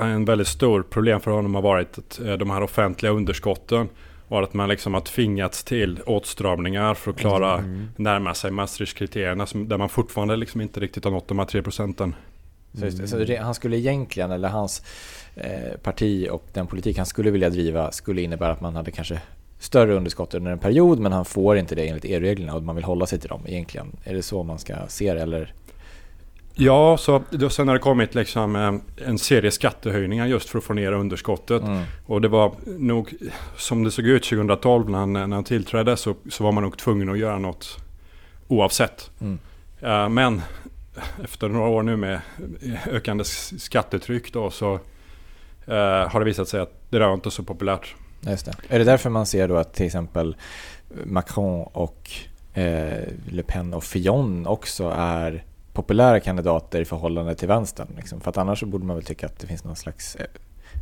en 0.00 0.24
väldigt 0.24 0.48
stor 0.48 0.82
problem 0.82 1.20
för 1.20 1.30
honom 1.30 1.54
har 1.54 1.62
varit 1.62 1.98
att, 1.98 2.20
eh, 2.20 2.32
de 2.32 2.50
här 2.50 2.62
offentliga 2.62 3.12
underskotten. 3.12 3.88
Och 4.28 4.42
att 4.42 4.54
man 4.54 4.68
liksom 4.68 4.94
har 4.94 5.00
tvingats 5.00 5.64
till 5.64 6.00
åtstramningar 6.06 6.94
för 6.94 7.10
att 7.10 7.16
klara 7.16 7.58
Mm. 7.58 7.88
närma 7.96 8.34
sig 8.34 8.50
Maastricht-kriterierna. 8.50 9.46
Där 9.54 9.78
man 9.78 9.88
fortfarande 9.88 10.36
liksom 10.36 10.60
inte 10.60 10.80
riktigt 10.80 11.04
har 11.04 11.10
nått 11.10 11.28
de 11.28 11.38
här 11.38 11.46
3 11.46 11.62
procenten. 11.62 12.14
Så, 12.72 13.06
så 13.06 13.16
det, 13.16 13.36
han 13.36 13.54
skulle 13.54 13.76
egentligen, 13.76 14.30
eller 14.30 14.48
hans 14.48 14.82
eh, 15.34 15.78
parti 15.82 16.28
och 16.30 16.44
den 16.52 16.66
politik 16.66 16.96
han 16.96 17.06
skulle 17.06 17.30
vilja 17.30 17.50
driva 17.50 17.92
skulle 17.92 18.22
innebära 18.22 18.52
att 18.52 18.60
man 18.60 18.76
hade 18.76 18.90
kanske 18.90 19.20
större 19.58 19.94
underskott 19.94 20.34
under 20.34 20.50
en 20.50 20.58
period 20.58 20.98
men 20.98 21.12
han 21.12 21.24
får 21.24 21.56
inte 21.56 21.74
det 21.74 21.88
enligt 21.88 22.04
EU-reglerna 22.04 22.54
och 22.54 22.62
man 22.62 22.74
vill 22.74 22.84
hålla 22.84 23.06
sig 23.06 23.18
till 23.18 23.28
dem 23.28 23.42
egentligen. 23.46 23.96
Är 24.04 24.14
det 24.14 24.22
så 24.22 24.42
man 24.42 24.58
ska 24.58 24.74
se 24.88 25.14
det 25.14 25.22
eller? 25.22 25.54
Ja, 26.60 26.96
så 26.96 27.22
då, 27.30 27.50
sen 27.50 27.68
har 27.68 27.74
det 27.74 27.80
kommit 27.80 28.14
liksom 28.14 28.56
eh, 28.56 29.08
en 29.08 29.18
serie 29.18 29.50
skattehöjningar 29.50 30.26
just 30.26 30.48
för 30.48 30.58
att 30.58 30.64
få 30.64 30.72
ner 30.72 30.92
underskottet. 30.92 31.62
Mm. 31.62 31.82
Och 32.06 32.20
det 32.20 32.28
var 32.28 32.52
nog, 32.66 33.14
som 33.56 33.84
det 33.84 33.90
såg 33.90 34.06
ut 34.06 34.22
2012 34.22 34.90
när 34.90 34.98
han, 34.98 35.12
när 35.12 35.28
han 35.28 35.44
tillträdde 35.44 35.96
så, 35.96 36.14
så 36.30 36.44
var 36.44 36.52
man 36.52 36.62
nog 36.62 36.78
tvungen 36.78 37.08
att 37.08 37.18
göra 37.18 37.38
något 37.38 37.76
oavsett. 38.48 39.10
Mm. 39.20 39.38
Eh, 39.80 40.08
men 40.08 40.42
efter 41.24 41.48
några 41.48 41.68
år 41.68 41.82
nu 41.82 41.96
med 41.96 42.20
ökande 42.86 43.24
skattetryck 43.24 44.32
då 44.32 44.50
så 44.50 44.74
eh, 45.66 46.08
har 46.08 46.18
det 46.18 46.24
visat 46.24 46.48
sig 46.48 46.60
att 46.60 46.72
det 46.90 46.98
där 46.98 47.06
var 47.06 47.14
inte 47.14 47.30
så 47.30 47.42
populärt. 47.42 47.94
Just 48.20 48.46
det. 48.46 48.52
Är 48.68 48.78
det 48.78 48.84
därför 48.84 49.10
man 49.10 49.26
ser 49.26 49.48
då 49.48 49.56
att 49.56 49.74
till 49.74 49.86
exempel 49.86 50.36
Macron 51.04 51.66
och 51.72 52.10
eh, 52.54 53.08
Le 53.28 53.42
Pen 53.42 53.74
och 53.74 53.84
Fillon 53.84 54.46
också 54.46 54.92
är 54.96 55.44
populära 55.72 56.20
kandidater 56.20 56.80
i 56.80 56.84
förhållande 56.84 57.34
till 57.34 57.48
vänstern? 57.48 57.88
Liksom? 57.96 58.20
För 58.20 58.30
att 58.30 58.38
annars 58.38 58.60
så 58.60 58.66
borde 58.66 58.84
man 58.84 58.96
väl 58.96 59.04
tycka 59.04 59.26
att 59.26 59.38
det 59.38 59.46
finns 59.46 59.64
någon 59.64 59.76
slags 59.76 60.16
eh, 60.16 60.26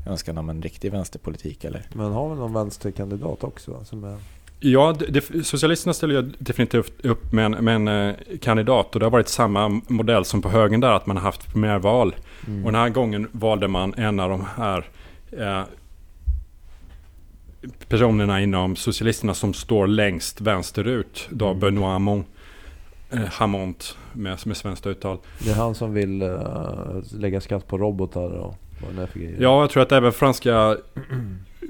önskan 0.06 0.38
om 0.38 0.50
en 0.50 0.62
riktig 0.62 0.92
vänsterpolitik 0.92 1.64
eller? 1.64 1.86
Men 1.92 2.12
har 2.12 2.28
vi 2.28 2.34
någon 2.34 2.52
vänsterkandidat 2.52 3.44
också? 3.44 3.84
Som 3.84 4.04
är... 4.04 4.18
Ja, 4.60 4.96
det, 5.08 5.46
Socialisterna 5.46 5.94
ställer 5.94 6.14
ju 6.14 6.32
definitivt 6.38 7.04
upp 7.04 7.32
med 7.32 7.44
en, 7.44 7.52
med 7.52 7.74
en 7.74 7.88
eh, 7.88 8.14
kandidat 8.40 8.94
och 8.94 9.00
det 9.00 9.06
har 9.06 9.10
varit 9.10 9.28
samma 9.28 9.80
modell 9.88 10.24
som 10.24 10.42
på 10.42 10.48
högen 10.48 10.80
där 10.80 10.92
att 10.92 11.06
man 11.06 11.16
har 11.16 11.24
haft 11.24 11.52
primärval. 11.52 12.14
Mm. 12.46 12.64
Och 12.66 12.72
den 12.72 12.80
här 12.80 12.88
gången 12.88 13.28
valde 13.32 13.68
man 13.68 13.94
en 13.94 14.20
av 14.20 14.30
de 14.30 14.44
här 14.56 14.88
eh, 15.30 15.62
personerna 17.88 18.40
inom 18.40 18.76
Socialisterna 18.76 19.34
som 19.34 19.54
står 19.54 19.86
längst 19.86 20.40
vänsterut. 20.40 21.28
Då 21.30 21.46
Mm. 21.46 21.60
Benoît 21.60 21.92
Hamon, 21.92 22.24
eh, 23.10 23.20
Hamont 23.20 23.96
med, 24.12 24.38
med 24.46 24.56
svenskt 24.56 24.86
uttal. 24.86 25.18
Det 25.38 25.50
är 25.50 25.54
han 25.54 25.74
som 25.74 25.94
vill 25.94 26.22
uh, 26.22 27.02
lägga 27.12 27.40
skatt 27.40 27.68
på 27.68 27.78
robotar 27.78 28.30
och 28.30 28.54
vad 28.82 28.94
det 28.94 29.02
är 29.02 29.06
för 29.06 29.18
grejer. 29.18 29.36
Ja, 29.40 29.60
jag 29.60 29.70
tror 29.70 29.82
att 29.82 29.92
även 29.92 30.12
franska 30.12 30.76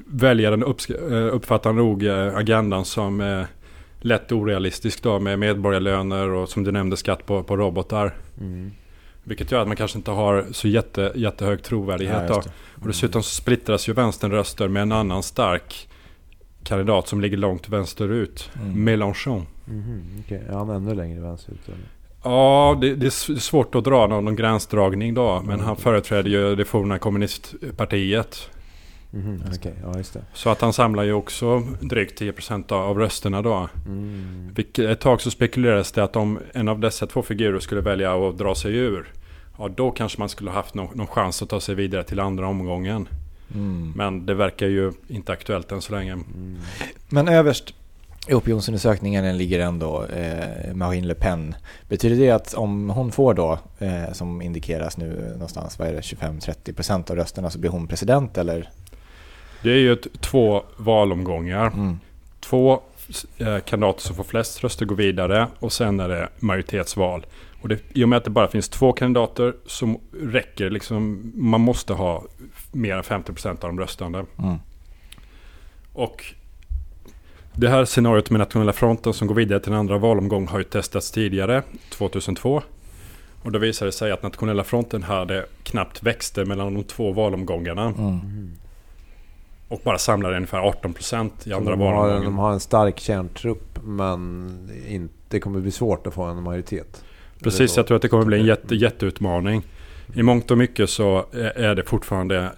väljaren 0.06 0.62
eh, 0.62 1.34
uppfattar 1.34 1.72
nog 1.72 2.08
agendan 2.34 2.84
som 2.84 3.20
eh, 3.20 3.42
lätt 4.00 4.32
orealistisk 4.32 5.02
då 5.02 5.18
med 5.18 5.38
medborgarlöner 5.38 6.28
och 6.30 6.48
som 6.48 6.64
du 6.64 6.72
nämnde 6.72 6.96
skatt 6.96 7.26
på, 7.26 7.42
på 7.42 7.56
robotar. 7.56 8.14
Mm. 8.40 8.72
Vilket 9.24 9.52
gör 9.52 9.60
att 9.60 9.66
man 9.68 9.76
kanske 9.76 9.98
inte 9.98 10.10
har 10.10 10.44
så 10.52 10.68
jätte, 10.68 11.12
jättehög 11.14 11.62
trovärdighet. 11.62 12.22
Ja, 12.28 12.42
det. 12.44 12.50
Och 12.80 12.86
dessutom 12.86 13.22
så 13.22 13.30
splittras 13.30 13.88
ju 13.88 13.92
vänstern 13.92 14.30
röster 14.30 14.68
med 14.68 14.82
en 14.82 14.92
annan 14.92 15.22
stark 15.22 15.88
kandidat 16.64 17.08
som 17.08 17.20
ligger 17.20 17.36
långt 17.36 17.68
vänsterut. 17.68 18.50
Mm. 18.62 18.84
Mélenchon. 18.84 19.46
Mhm, 19.64 20.22
okej. 20.24 20.42
Är 20.48 20.52
han 20.54 20.70
ännu 20.70 20.94
längre 20.94 21.20
vänsterut? 21.20 21.68
eller? 21.68 21.78
Ja, 22.22 22.78
det, 22.80 22.94
det 22.94 23.06
är 23.06 23.38
svårt 23.38 23.74
att 23.74 23.84
dra 23.84 24.06
någon, 24.06 24.24
någon 24.24 24.36
gränsdragning 24.36 25.14
då. 25.14 25.40
Men 25.44 25.54
Mm. 25.54 25.66
han 25.66 25.76
företräder 25.76 26.30
ju 26.30 26.56
det 26.56 26.64
forna 26.64 26.98
kommunistpartiet. 26.98 28.50
Mhm, 29.16 29.42
Just 29.46 29.58
Okej, 29.58 29.74
ja 29.82 29.96
just 29.96 30.12
det. 30.12 30.22
Så 30.34 30.50
att 30.50 30.60
han 30.60 30.72
samlar 30.72 31.02
ju 31.02 31.12
också 31.12 31.62
drygt 31.80 32.20
10% 32.20 32.72
av- 32.72 32.82
av 32.90 32.98
rösterna 32.98 33.42
då. 33.42 33.68
Mm. 33.86 34.50
Vilket, 34.56 34.84
ett 34.84 35.00
tag 35.00 35.20
så 35.20 35.30
spekulerades 35.30 35.92
det 35.92 36.04
att 36.04 36.16
om 36.16 36.38
en 36.54 36.68
av 36.68 36.80
dessa 36.80 37.06
två 37.06 37.22
figurer 37.22 37.60
skulle 37.60 37.80
välja 37.80 38.28
att 38.28 38.38
dra 38.38 38.54
sig 38.54 38.74
ur. 38.76 39.12
Ja, 39.58 39.68
då 39.76 39.90
kanske 39.90 40.18
man 40.18 40.28
skulle 40.28 40.50
ha 40.50 40.56
haft 40.56 40.74
någon, 40.74 40.96
någon 40.96 41.06
chans 41.06 41.42
att 41.42 41.48
ta 41.48 41.60
sig 41.60 41.74
vidare 41.74 42.04
till 42.04 42.20
andra 42.20 42.46
omgången. 42.48 43.08
Mm. 43.54 43.92
Men 43.96 44.26
det 44.26 44.34
verkar 44.34 44.66
ju 44.66 44.92
inte 45.08 45.32
aktuellt 45.32 45.72
än 45.72 45.82
så 45.82 45.92
länge. 45.92 46.12
Mm. 46.12 46.56
Men 47.08 47.28
överst 47.28 47.74
i 48.28 48.34
opinionsundersökningen 48.34 49.38
ligger 49.38 49.60
ändå 49.60 50.04
eh, 50.04 50.74
Marine 50.74 51.06
Le 51.06 51.14
Pen. 51.14 51.54
Betyder 51.88 52.16
det 52.16 52.30
att 52.30 52.54
om 52.54 52.90
hon 52.90 53.12
får 53.12 53.34
då, 53.34 53.58
eh, 53.78 54.12
som 54.12 54.42
indikeras 54.42 54.96
nu 54.96 55.30
någonstans, 55.32 55.78
vad 55.78 55.88
är 55.88 55.92
det, 55.92 56.00
25-30% 56.00 57.10
av 57.10 57.16
rösterna 57.16 57.50
så 57.50 57.58
blir 57.58 57.70
hon 57.70 57.86
president 57.86 58.38
eller? 58.38 58.70
Det 59.66 59.72
är 59.72 59.78
ju 59.78 59.92
ett, 59.92 60.20
två 60.20 60.62
valomgångar. 60.76 61.66
Mm. 61.66 61.98
Två 62.40 62.80
eh, 63.38 63.58
kandidater 63.58 64.00
som 64.00 64.16
får 64.16 64.24
flest 64.24 64.64
röster 64.64 64.86
går 64.86 64.96
vidare 64.96 65.46
och 65.58 65.72
sen 65.72 66.00
är 66.00 66.08
det 66.08 66.28
majoritetsval. 66.38 67.26
Och 67.62 67.68
det, 67.68 67.78
I 67.92 68.04
och 68.04 68.08
med 68.08 68.16
att 68.16 68.24
det 68.24 68.30
bara 68.30 68.48
finns 68.48 68.68
två 68.68 68.92
kandidater 68.92 69.54
så 69.66 70.00
räcker 70.22 70.70
liksom, 70.70 71.32
man 71.34 71.60
måste 71.60 71.92
ha 71.92 72.24
mer 72.72 72.96
än 72.96 73.02
50% 73.02 73.48
av 73.48 73.56
de 73.58 73.80
röstande. 73.80 74.24
Mm. 74.38 74.56
Och 75.92 76.24
det 77.52 77.68
här 77.68 77.84
scenariot 77.84 78.30
med 78.30 78.38
Nationella 78.38 78.72
fronten 78.72 79.12
som 79.12 79.28
går 79.28 79.34
vidare 79.34 79.60
till 79.60 79.72
en 79.72 79.78
andra 79.78 79.98
valomgång 79.98 80.46
har 80.46 80.58
ju 80.58 80.64
testats 80.64 81.10
tidigare, 81.10 81.62
2002. 81.90 82.62
Och 83.42 83.52
då 83.52 83.58
visade 83.58 83.88
det 83.88 83.92
sig 83.92 84.12
att 84.12 84.22
Nationella 84.22 84.64
fronten 84.64 85.02
hade 85.02 85.46
knappt 85.62 86.02
växte 86.02 86.44
mellan 86.44 86.74
de 86.74 86.84
två 86.84 87.12
valomgångarna. 87.12 87.84
Mm. 87.86 88.56
Och 89.68 89.80
bara 89.84 89.98
samlade 89.98 90.36
ungefär 90.36 90.58
18% 90.60 91.30
i 91.44 91.50
Så 91.50 91.56
andra 91.56 91.70
de, 91.70 91.80
har, 91.80 91.92
valomgången. 91.94 92.24
de 92.24 92.38
har 92.38 92.52
en 92.52 92.60
stark 92.60 93.00
kärntrupp 93.00 93.78
men 93.84 94.50
inte, 94.88 95.14
det 95.28 95.40
kommer 95.40 95.60
bli 95.60 95.70
svårt 95.70 96.06
att 96.06 96.14
få 96.14 96.22
en 96.22 96.42
majoritet. 96.42 97.04
Precis, 97.42 97.76
jag 97.76 97.86
tror 97.86 97.96
att 97.96 98.02
det 98.02 98.08
kommer 98.08 98.24
bli 98.24 98.38
en 98.40 98.46
jätte, 98.46 98.74
jätteutmaning. 98.74 99.62
I 100.14 100.22
mångt 100.22 100.50
och 100.50 100.58
mycket 100.58 100.90
så 100.90 101.26
är 101.32 101.74
det 101.74 101.84
fortfarande 101.84 102.52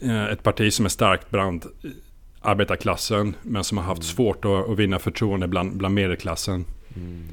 eh, 0.00 0.24
ett 0.24 0.42
parti 0.42 0.72
som 0.72 0.84
är 0.84 0.88
starkt 0.88 1.30
bland 1.30 1.66
arbetarklassen 2.40 3.34
men 3.42 3.64
som 3.64 3.78
har 3.78 3.84
haft 3.84 4.04
svårt 4.04 4.44
att, 4.44 4.68
att 4.70 4.78
vinna 4.78 4.98
förtroende 4.98 5.48
bland, 5.48 5.76
bland 5.76 5.94
medelklassen. 5.94 6.64
Mm. 6.96 7.28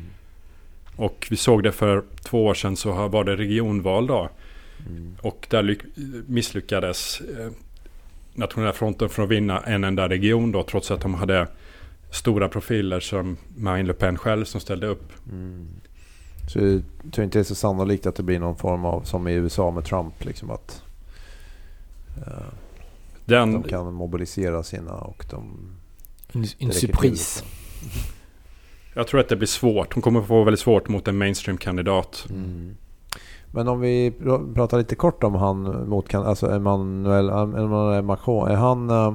Och 0.95 1.27
vi 1.29 1.38
såg 1.38 1.63
det 1.63 1.71
för 1.71 2.03
två 2.24 2.45
år 2.45 2.53
sedan 2.53 2.75
så 2.77 3.07
var 3.07 3.24
det 3.24 3.36
regionval 3.36 4.07
då. 4.07 4.29
Mm. 4.89 5.15
Och 5.21 5.48
där 5.50 5.63
lyck- 5.63 5.86
misslyckades 6.27 7.21
eh, 7.21 7.51
Nationella 8.41 8.74
fronten 8.74 9.10
från 9.10 9.25
att 9.25 9.31
vinna 9.31 9.60
en 9.60 9.83
enda 9.83 10.10
region 10.10 10.51
då 10.51 10.63
trots 10.63 10.91
att 10.91 11.01
de 11.01 11.13
hade 11.13 11.48
stora 12.12 12.50
profiler 12.50 13.00
som 13.00 13.38
Marine 13.55 13.88
Le 13.88 13.93
Pen 13.93 14.17
själv 14.17 14.45
som 14.45 14.62
ställde 14.62 14.88
upp. 14.88 15.12
Mm. 15.31 15.67
Så 16.48 16.60
jag 16.60 16.81
tror 17.13 17.24
inte 17.24 17.38
det 17.38 17.41
är 17.41 17.43
så 17.43 17.55
sannolikt 17.55 18.05
att 18.05 18.15
det 18.15 18.24
blir 18.24 18.39
någon 18.39 18.55
form 18.55 18.86
av, 18.86 19.01
som 19.01 19.27
i 19.27 19.33
USA 19.33 19.71
med 19.71 19.86
Trump, 19.86 20.25
liksom 20.25 20.51
att 20.51 20.83
eh, 22.17 22.53
Den, 23.25 23.53
de 23.53 23.63
kan 23.63 23.93
mobilisera 23.93 24.63
sina 24.63 24.93
och 24.93 25.25
de... 25.29 25.57
En, 26.33 26.45
en 26.60 26.71
surprise. 26.71 27.01
liksom. 27.01 27.48
Jag 28.93 29.07
tror 29.07 29.19
att 29.19 29.29
det 29.29 29.36
blir 29.36 29.48
svårt. 29.48 29.93
Hon 29.93 30.01
kommer 30.01 30.21
få 30.21 30.43
väldigt 30.43 30.60
svårt 30.60 30.88
mot 30.88 31.07
en 31.07 31.17
mainstream-kandidat. 31.17 32.27
Mm. 32.29 32.75
Men 33.53 33.67
om 33.67 33.79
vi 33.79 34.10
pr- 34.10 34.53
pratar 34.53 34.77
lite 34.77 34.96
kort 34.96 35.24
om 35.24 35.36
han 35.36 35.89
mot 35.89 36.15
alltså 36.15 36.51
Emmanuel, 36.51 37.29
Emmanuel 37.29 38.03
Macron. 38.03 38.51
Är 38.51 38.55
han, 38.55 38.89
eh, 38.89 39.13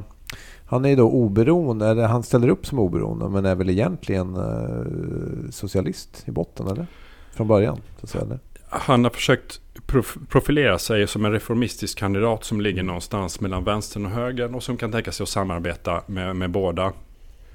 han 0.66 0.84
är 0.84 0.88
ju 0.88 0.96
då 0.96 1.10
oberoende, 1.10 1.86
eller 1.86 2.06
han 2.06 2.22
ställer 2.22 2.48
upp 2.48 2.66
som 2.66 2.78
oberoende 2.78 3.28
men 3.28 3.44
är 3.44 3.54
väl 3.54 3.70
egentligen 3.70 4.36
eh, 4.36 5.50
socialist 5.50 6.24
i 6.26 6.30
botten 6.30 6.66
eller? 6.68 6.86
Från 7.32 7.48
början 7.48 7.76
så 8.00 8.04
att 8.06 8.10
säga. 8.10 8.24
Eller? 8.24 8.38
Han 8.68 9.04
har 9.04 9.10
försökt 9.10 9.60
prof- 9.86 10.18
profilera 10.28 10.78
sig 10.78 11.06
som 11.06 11.24
en 11.24 11.32
reformistisk 11.32 11.98
kandidat 11.98 12.44
som 12.44 12.60
ligger 12.60 12.82
någonstans 12.82 13.40
mellan 13.40 13.64
vänstern 13.64 14.04
och 14.06 14.10
högern 14.12 14.54
och 14.54 14.62
som 14.62 14.76
kan 14.76 14.92
tänka 14.92 15.12
sig 15.12 15.24
att 15.24 15.28
samarbeta 15.28 16.02
med, 16.06 16.36
med 16.36 16.50
båda. 16.50 16.92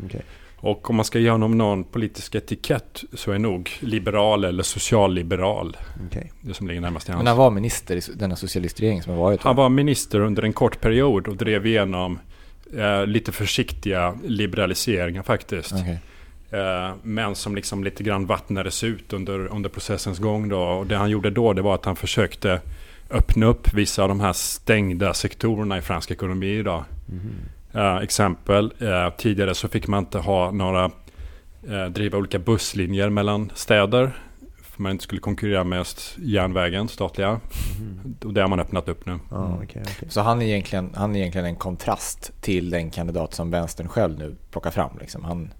Okej. 0.05 0.21
Och 0.63 0.89
om 0.89 0.95
man 0.95 1.05
ska 1.05 1.19
ge 1.19 1.29
honom 1.29 1.57
någon 1.57 1.83
politisk 1.83 2.35
etikett 2.35 3.03
så 3.13 3.31
är 3.31 3.39
nog 3.39 3.71
liberal 3.79 4.43
eller 4.43 4.63
socialliberal 4.63 5.77
Okej. 6.07 6.31
det 6.41 6.53
som 6.53 6.67
ligger 6.67 6.81
närmast 6.81 7.07
Men 7.07 7.17
hans. 7.17 7.27
han 7.27 7.37
var 7.37 7.51
minister 7.51 7.95
i 7.95 8.01
denna 8.15 8.35
socialistregering 8.35 9.03
som 9.03 9.13
har 9.13 9.19
varit. 9.19 9.41
Han 9.41 9.55
var 9.55 9.69
minister 9.69 10.19
under 10.19 10.43
en 10.43 10.53
kort 10.53 10.81
period 10.81 11.27
och 11.27 11.35
drev 11.35 11.65
igenom 11.65 12.19
eh, 12.77 13.05
lite 13.05 13.31
försiktiga 13.31 14.17
liberaliseringar 14.23 15.23
faktiskt. 15.23 15.73
Okej. 15.73 15.99
Eh, 16.51 16.95
men 17.03 17.35
som 17.35 17.55
liksom 17.55 17.83
lite 17.83 18.03
grann 18.03 18.25
vattnades 18.25 18.83
ut 18.83 19.13
under, 19.13 19.47
under 19.47 19.69
processens 19.69 20.19
gång 20.19 20.49
då. 20.49 20.61
Och 20.61 20.87
det 20.87 20.95
han 20.95 21.09
gjorde 21.09 21.29
då 21.29 21.53
det 21.53 21.61
var 21.61 21.75
att 21.75 21.85
han 21.85 21.95
försökte 21.95 22.61
öppna 23.09 23.45
upp 23.45 23.73
vissa 23.73 24.03
av 24.03 24.09
de 24.09 24.19
här 24.19 24.33
stängda 24.33 25.13
sektorerna 25.13 25.77
i 25.77 25.81
fransk 25.81 26.11
ekonomi 26.11 26.47
idag. 26.47 26.83
Mhm. 27.05 27.31
Eh, 27.73 27.95
exempel, 27.97 28.73
eh, 28.79 29.09
tidigare 29.17 29.55
så 29.55 29.67
fick 29.67 29.87
man 29.87 29.99
inte 29.99 30.17
ha 30.19 30.51
några, 30.51 30.85
eh, 31.69 31.85
driva 31.85 32.17
olika 32.17 32.39
busslinjer 32.39 33.09
mellan 33.09 33.51
städer. 33.55 34.11
För 34.63 34.81
man 34.81 34.91
inte 34.91 35.03
skulle 35.03 35.21
konkurrera 35.21 35.63
med 35.63 35.85
järnvägen, 36.17 36.87
statliga. 36.87 37.39
Mhm. 37.79 38.15
Och 38.25 38.33
det 38.33 38.41
har 38.41 38.47
man 38.47 38.59
öppnat 38.59 38.89
upp 38.89 39.05
nu. 39.05 39.11
Mm. 39.11 39.53
okej, 39.53 39.83
okej. 39.85 40.09
Så 40.09 40.21
han 40.21 40.41
är, 40.41 40.45
egentligen, 40.45 40.91
han 40.95 41.15
är 41.15 41.19
egentligen 41.19 41.47
en 41.47 41.55
kontrast 41.55 42.31
till 42.41 42.69
den 42.69 42.89
kandidat 42.89 43.33
som 43.33 43.51
vänstern 43.51 43.87
själv 43.87 44.19
nu 44.19 44.35
plockar 44.51 44.71
fram. 44.71 44.97
Liksom. 44.99 45.23
Han, 45.23 45.53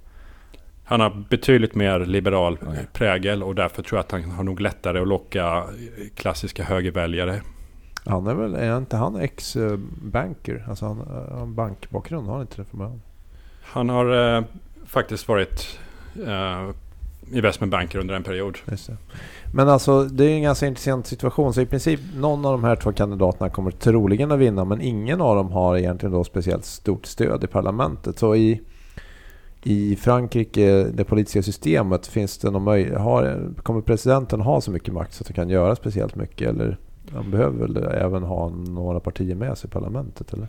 Han 0.84 1.00
har 1.00 1.26
betydligt 1.30 1.76
mer 1.76 2.00
liberal 2.00 2.58
Okej. 2.62 2.88
prägel 2.94 3.44
och 3.44 3.56
därför 3.56 3.84
tror 3.84 3.98
jag 3.98 4.06
att 4.06 4.12
han 4.12 4.32
har 4.32 4.44
nog 4.44 4.62
lättare 4.62 5.00
att 5.00 5.08
locka 5.08 5.64
klassiska 6.16 6.64
högerväljare. 6.64 7.42
Han 8.06 8.28
är 8.28 8.34
väl, 8.34 8.56
är 8.56 8.78
inte 8.78 8.98
han 8.98 9.16
ex-banker? 9.16 10.66
Alltså 10.70 10.86
han 10.86 10.98
han 11.30 11.40
har 11.40 11.46
bankbakgrund, 11.46 12.28
har 12.28 12.34
han 12.34 12.42
inte 12.42 12.62
det 12.62 12.66
från 12.66 12.80
början? 12.80 13.02
Han 13.64 13.90
har 13.90 14.36
eh, 14.38 14.44
faktiskt 14.86 15.28
varit 15.28 15.80
eh, 16.28 16.70
investmentbanker 17.32 18.00
under 18.00 18.16
en 18.16 18.24
period. 18.24 18.58
Men 19.54 19.70
alltså 19.70 20.04
det 20.04 20.26
är 20.26 20.30
en 20.36 20.42
ganska 20.42 20.68
intressant 20.68 21.08
situation. 21.08 21.54
Så 21.54 21.62
i 21.62 21.66
princip 21.66 22.00
någon 22.16 22.46
av 22.46 22.52
de 22.52 22.64
här 22.64 22.76
två 22.76 22.92
kandidaterna 22.92 23.50
kommer 23.50 23.72
troligen 23.72 24.32
att 24.32 24.40
vinna. 24.40 24.66
Men 24.66 24.82
ingen 24.82 25.22
av 25.22 25.36
dem 25.36 25.52
har 25.52 25.78
egentligen 25.78 26.14
då 26.14 26.24
speciellt 26.24 26.66
stort 26.66 27.06
stöd 27.06 27.44
i 27.44 27.48
parlamentet. 27.48 28.20
Så 28.20 28.36
i, 28.36 28.62
i 29.64 29.96
Frankrike, 29.96 30.84
det 30.94 31.04
politiska 31.04 31.44
systemet, 31.44 32.08
finns 32.08 32.38
det 32.38 32.52
någon 32.52 32.68
möj- 32.70 32.98
har, 32.98 33.50
kommer 33.64 33.82
presidenten 33.82 34.42
ha 34.42 34.62
så 34.62 34.72
mycket 34.72 34.94
makt 34.94 35.14
så 35.14 35.22
att 35.24 35.28
han 35.28 35.36
kan 35.36 35.50
göra 35.50 35.76
speciellt 35.76 36.16
mycket? 36.16 36.50
Eller 36.50 36.78
han 37.14 37.32
behöver 37.32 37.68
väl 37.68 37.78
även 37.78 38.24
ha 38.24 38.50
några 38.50 39.00
partier 39.00 39.36
med 39.36 39.58
sig 39.58 39.68
i 39.68 39.72
parlamentet? 39.72 40.34
Eller? 40.34 40.48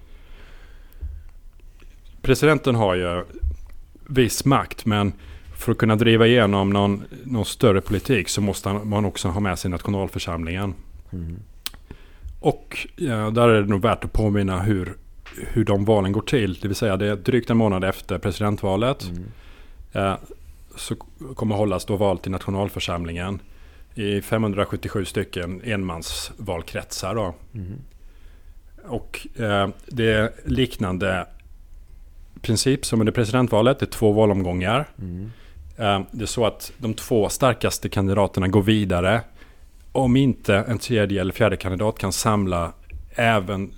Presidenten 2.23 2.75
har 2.75 2.95
ju 2.95 3.25
viss 4.09 4.45
makt 4.45 4.87
men 4.87 5.13
för 5.57 5.73
att 5.73 5.79
kunna 5.79 5.97
driva 5.97 6.27
igenom 6.27 6.71
någon, 6.71 7.05
någon 7.25 7.45
större 7.45 7.81
politik 7.81 8.29
så 8.29 8.41
måste 8.41 8.69
han, 8.69 8.89
man 8.89 9.05
också 9.05 9.29
ha 9.29 9.41
med 9.41 9.59
sig 9.59 9.71
nationalförsamlingen. 9.71 10.75
Mm. 11.11 11.37
Och 12.41 12.87
ja, 12.97 13.31
där 13.31 13.49
är 13.49 13.63
det 13.63 13.69
nog 13.69 13.83
värt 13.83 14.05
att 14.05 14.13
påminna 14.13 14.63
hur, 14.63 14.97
hur 15.37 15.65
de 15.65 15.85
valen 15.85 16.13
går 16.13 16.21
till. 16.23 16.55
Det 16.55 16.69
vill 16.69 16.77
säga 16.77 16.97
det 16.97 17.07
är 17.07 17.17
drygt 17.17 17.51
en 17.51 17.57
månad 17.57 17.85
efter 17.85 18.19
presidentvalet. 18.19 19.11
Mm. 19.11 19.25
Eh, 19.93 20.15
så 20.77 20.95
kommer 21.35 21.57
hållas 21.57 21.85
då 21.85 21.97
val 21.97 22.19
till 22.19 22.33
nationalförsamlingen 22.33 23.41
i 23.95 24.21
577 24.23 25.05
stycken 25.05 25.61
enmansvalkretsar. 25.65 27.15
Då. 27.15 27.35
Mm. 27.55 27.79
Och 28.85 29.27
eh, 29.37 29.69
det 29.87 30.13
är 30.13 30.31
liknande 30.45 31.27
princip 32.43 32.87
som 32.87 33.01
under 33.01 33.13
presidentvalet. 33.13 33.79
Det 33.79 33.85
är 33.85 33.91
två 33.91 34.13
valomgångar. 34.13 34.89
Mm. 34.99 35.31
Eh, 35.77 36.01
det 36.11 36.25
är 36.25 36.27
så 36.27 36.47
att 36.47 36.73
de 36.79 36.95
två 36.95 37.29
starkaste 37.29 37.89
kandidaterna 37.89 38.49
går 38.49 38.63
vidare. 38.63 39.21
Om 39.93 40.17
inte 40.17 40.55
en 40.55 40.79
tredje 40.79 41.21
eller 41.21 41.33
fjärde 41.33 41.57
kandidat 41.57 41.99
kan 41.99 42.13
samla 42.13 42.73
även 43.15 43.73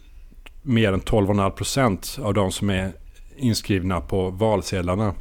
mer 0.63 0.93
än 0.93 1.01
12,5 1.01 1.51
procent 1.51 2.19
av 2.23 2.35
de 2.35 2.53
som 2.53 2.71
är 2.71 2.93
inskrivna 3.37 4.01
på 4.01 4.31
valsedlarna. 4.31 5.15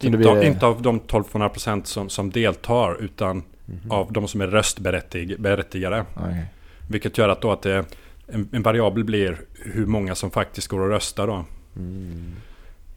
Det 0.00 0.06
Inte, 0.06 0.18
blir- 0.18 0.42
inte 0.42 0.66
av 0.66 0.82
de 0.82 1.00
12,5 1.00 1.48
procent 1.48 1.86
som, 1.86 2.08
som 2.08 2.30
deltar 2.30 3.02
utan 3.02 3.42
Mhm. 3.66 3.90
av 3.90 4.12
de 4.12 4.28
som 4.28 4.40
är 4.40 4.46
röstberättigade. 4.46 6.04
Okej. 6.16 6.44
Vilket 6.88 7.18
gör 7.18 7.28
att, 7.28 7.40
då 7.40 7.52
att 7.52 7.62
det, 7.62 7.84
en, 8.26 8.48
en 8.52 8.62
variabel 8.62 9.04
blir 9.04 9.40
hur 9.64 9.86
många 9.86 10.14
som 10.14 10.30
faktiskt 10.30 10.68
går 10.68 10.80
och 10.80 10.88
röstar. 10.88 11.26
Då. 11.26 11.44
Mm. 11.76 12.32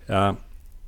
Ja, 0.06 0.36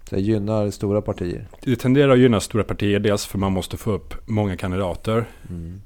Så 0.10 0.16
det 0.16 0.22
gynnar 0.22 0.70
stora 0.72 1.02
partier. 1.02 1.48
det 1.62 1.76
tenderar 1.76 2.10
att 2.12 2.20
gynna 2.20 2.40
stora 2.40 2.64
partier 2.64 3.00
dels 3.00 3.26
för 3.26 3.38
man 3.38 3.52
måste 3.52 3.78
få 3.78 3.92
upp 3.92 4.14
många 4.26 4.58
kandidater. 4.58 5.26
Mm. 5.50 5.82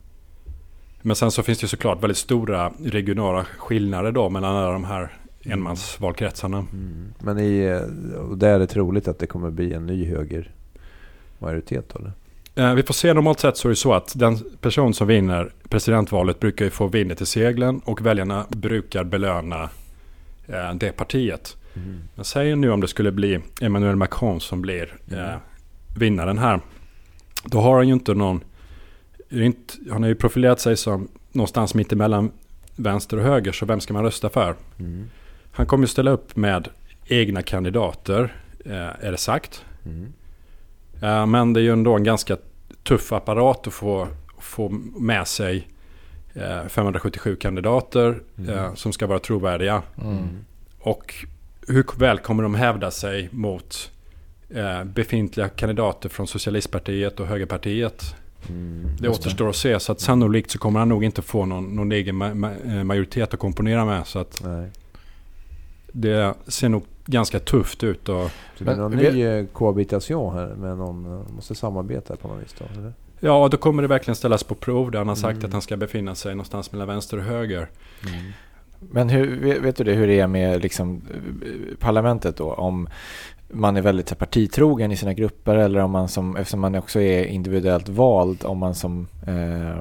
Men 1.02 1.16
sen 1.16 1.32
så 1.32 1.44
finns 1.44 1.60
det 1.60 1.68
såklart 1.68 2.04
väldigt 2.04 2.18
stora 2.18 2.72
regionala 2.84 3.46
skillnader 3.58 4.12
då 4.12 4.30
mellan 4.30 4.56
alla 4.56 4.72
de 4.72 4.84
här 4.84 5.18
enmansvalkretsarna. 5.46 6.58
Mm. 6.58 7.14
Men 7.20 7.40
i, 7.40 7.82
och 8.30 8.38
där 8.38 8.54
är 8.54 8.60
det 8.60 8.68
troligt 8.68 9.08
att 9.08 9.20
det 9.20 9.28
kommer 9.28 9.50
bli 9.50 9.74
en 9.74 9.86
ny 9.86 10.06
höger 10.06 10.52
majoritet 11.40 11.90
då, 11.94 12.00
eller? 12.00 12.12
Eh, 12.62 12.74
vi 12.74 12.84
får 12.84 12.94
se 12.94 13.14
normalt 13.14 13.40
sett 13.40 13.58
så 13.58 13.68
är 13.68 13.70
det 13.70 13.76
så 13.76 13.94
att 13.94 14.14
den 14.16 14.38
person 14.62 14.94
som 14.94 15.08
vinner 15.08 15.54
presidentvalet 15.70 16.40
brukar 16.40 16.66
ju 16.66 16.72
få 16.72 16.88
vinet 16.88 17.22
i 17.22 17.26
seglen 17.26 17.82
och 17.86 18.06
väljarna 18.06 18.46
brukar 18.50 19.04
belöna 19.04 19.70
eh, 20.48 20.74
det 20.74 20.92
partiet. 20.92 21.58
Mm. 21.74 22.00
Men 22.16 22.26
säg 22.26 22.56
nu 22.56 22.72
om 22.72 22.82
det 22.82 22.88
skulle 22.88 23.12
bli 23.12 23.40
Emmanuel 23.62 23.96
Macron 23.96 24.42
som 24.42 24.62
blir 24.62 24.94
eh, 25.12 25.36
vinnaren 26.00 26.38
här. 26.38 26.60
Då 27.46 27.60
har 27.60 27.76
han 27.76 27.88
ju 27.88 27.94
inte 27.94 28.14
någon... 28.14 28.44
Inte, 29.30 29.74
han 29.92 30.02
har 30.02 30.10
ju 30.10 30.16
profilerat 30.16 30.60
sig 30.60 30.78
som 30.78 31.08
någonstans 31.32 31.74
mitt 31.74 31.92
emellan 31.92 32.32
vänster 32.76 33.18
och 33.18 33.24
höger. 33.24 33.52
Så 33.52 33.66
vem 33.66 33.80
ska 33.80 33.94
man 33.94 34.04
rösta 34.04 34.30
för? 34.30 34.56
Mm. 34.80 35.10
Han 35.52 35.66
kommer 35.66 35.84
ju 35.84 35.88
ställa 35.88 36.12
upp 36.12 36.36
med 36.36 36.68
egna 37.06 37.42
kandidater. 37.42 38.36
Är 39.00 39.12
det 39.12 39.18
sagt. 39.18 39.66
Mm. 39.86 40.14
Men 41.32 41.54
det 41.54 41.60
är 41.60 41.64
ju 41.64 41.74
ändå 41.74 41.96
en 41.96 42.04
ganska 42.04 42.38
tuff 42.84 43.12
apparat 43.12 43.68
att 43.68 43.74
få, 43.74 44.08
få 44.40 44.70
med 45.00 45.28
sig 45.28 45.68
eh, 46.34 46.68
577 46.68 47.36
kandidater 47.36 48.22
eh, 48.50 48.74
som 48.74 48.94
ska 48.94 49.08
vara 49.08 49.20
trovärdiga. 49.20 49.82
Mm. 50.02 50.28
Och 50.80 51.16
hur 51.68 51.86
väl 52.00 52.18
kommer 52.20 52.44
de 52.44 52.56
hävda 52.56 52.92
sig 52.92 53.30
mot 53.32 53.92
eh, 54.50 54.84
befintliga 54.84 55.50
kandidater 55.50 56.10
från 56.10 56.28
Socialistpartiet 56.28 57.20
och 57.20 57.28
Högerpartiet? 57.28 58.16
Mm. 58.50 58.90
Det 59.00 59.10
återstår 59.10 59.50
att 59.50 59.56
se. 59.56 59.80
Så 59.80 59.92
att 59.92 60.00
sannolikt 60.02 60.52
så 60.52 60.60
kommer 60.60 60.80
han 60.80 60.90
nog 60.90 61.04
inte 61.04 61.22
få 61.22 61.46
någon, 61.46 61.76
någon 61.76 61.92
egen 61.92 62.24
ma- 62.24 62.34
ma- 62.34 62.78
eh, 62.78 62.84
majoritet 62.84 63.34
att 63.34 63.40
komponera 63.40 63.86
med. 63.86 64.08
Så 64.08 64.20
att 64.20 64.42
Nej. 64.46 64.70
det 65.92 66.34
ser 66.48 66.70
nog 66.70 66.84
ganska 67.06 67.40
tufft 67.40 67.84
ut. 67.84 68.10
Och, 68.10 68.16
Så 68.16 68.30
det 68.58 68.64
blir 68.64 68.74
Men 68.76 68.78
någon 68.84 68.98
vi- 68.98 69.12
ny 69.12 69.24
eh, 69.26 69.46
cohabitation 69.46 70.34
här 70.34 70.48
med 70.56 70.78
någon, 70.78 71.06
eh, 71.06 71.34
måste 71.36 71.56
samarbeta 71.56 72.16
på 72.16 72.28
något 72.28 72.44
vis 72.44 72.56
då, 72.60 72.66
eller? 72.80 72.94
ja, 73.20 73.48
då 73.52 73.58
kommer 73.58 73.82
det 73.82 73.88
verkligen 73.88 74.16
ställas 74.16 74.44
på 74.44 74.56
prov. 74.56 74.92
Där 74.92 75.00
han 75.00 75.08
har 75.08 75.16
sagt 75.16 75.34
Mm. 75.38 75.46
att 75.46 75.54
han 75.54 75.62
ska 75.62 75.78
befinna 75.78 76.16
sig 76.16 76.36
någonstans 76.36 76.72
mellan 76.72 76.88
vänster 76.88 77.18
och 77.18 77.24
höger. 77.24 77.70
Mm. 78.08 78.32
Men 78.92 79.10
hur, 79.10 79.60
vet 79.62 79.76
du 79.76 79.84
det, 79.84 79.94
hur 79.94 80.08
det 80.08 80.20
är 80.20 80.28
med 80.28 80.62
liksom, 80.62 81.02
parlamentet 81.80 82.38
då? 82.38 82.54
Om 82.54 82.88
man 83.54 83.78
är 83.78 83.82
väldigt 83.82 84.18
partitrogen 84.18 84.92
i 84.92 84.98
sina 84.98 85.14
grupper 85.14 85.56
eller 85.56 85.80
om 85.80 85.92
man 85.92 86.08
som, 86.08 86.36
eftersom 86.36 86.60
man 86.60 86.76
också 86.76 87.00
är 87.02 87.24
individuellt 87.26 87.90
vald, 87.90 88.46
om 88.46 88.58
man 88.58 88.76
som 88.76 89.08
eh, 89.28 89.78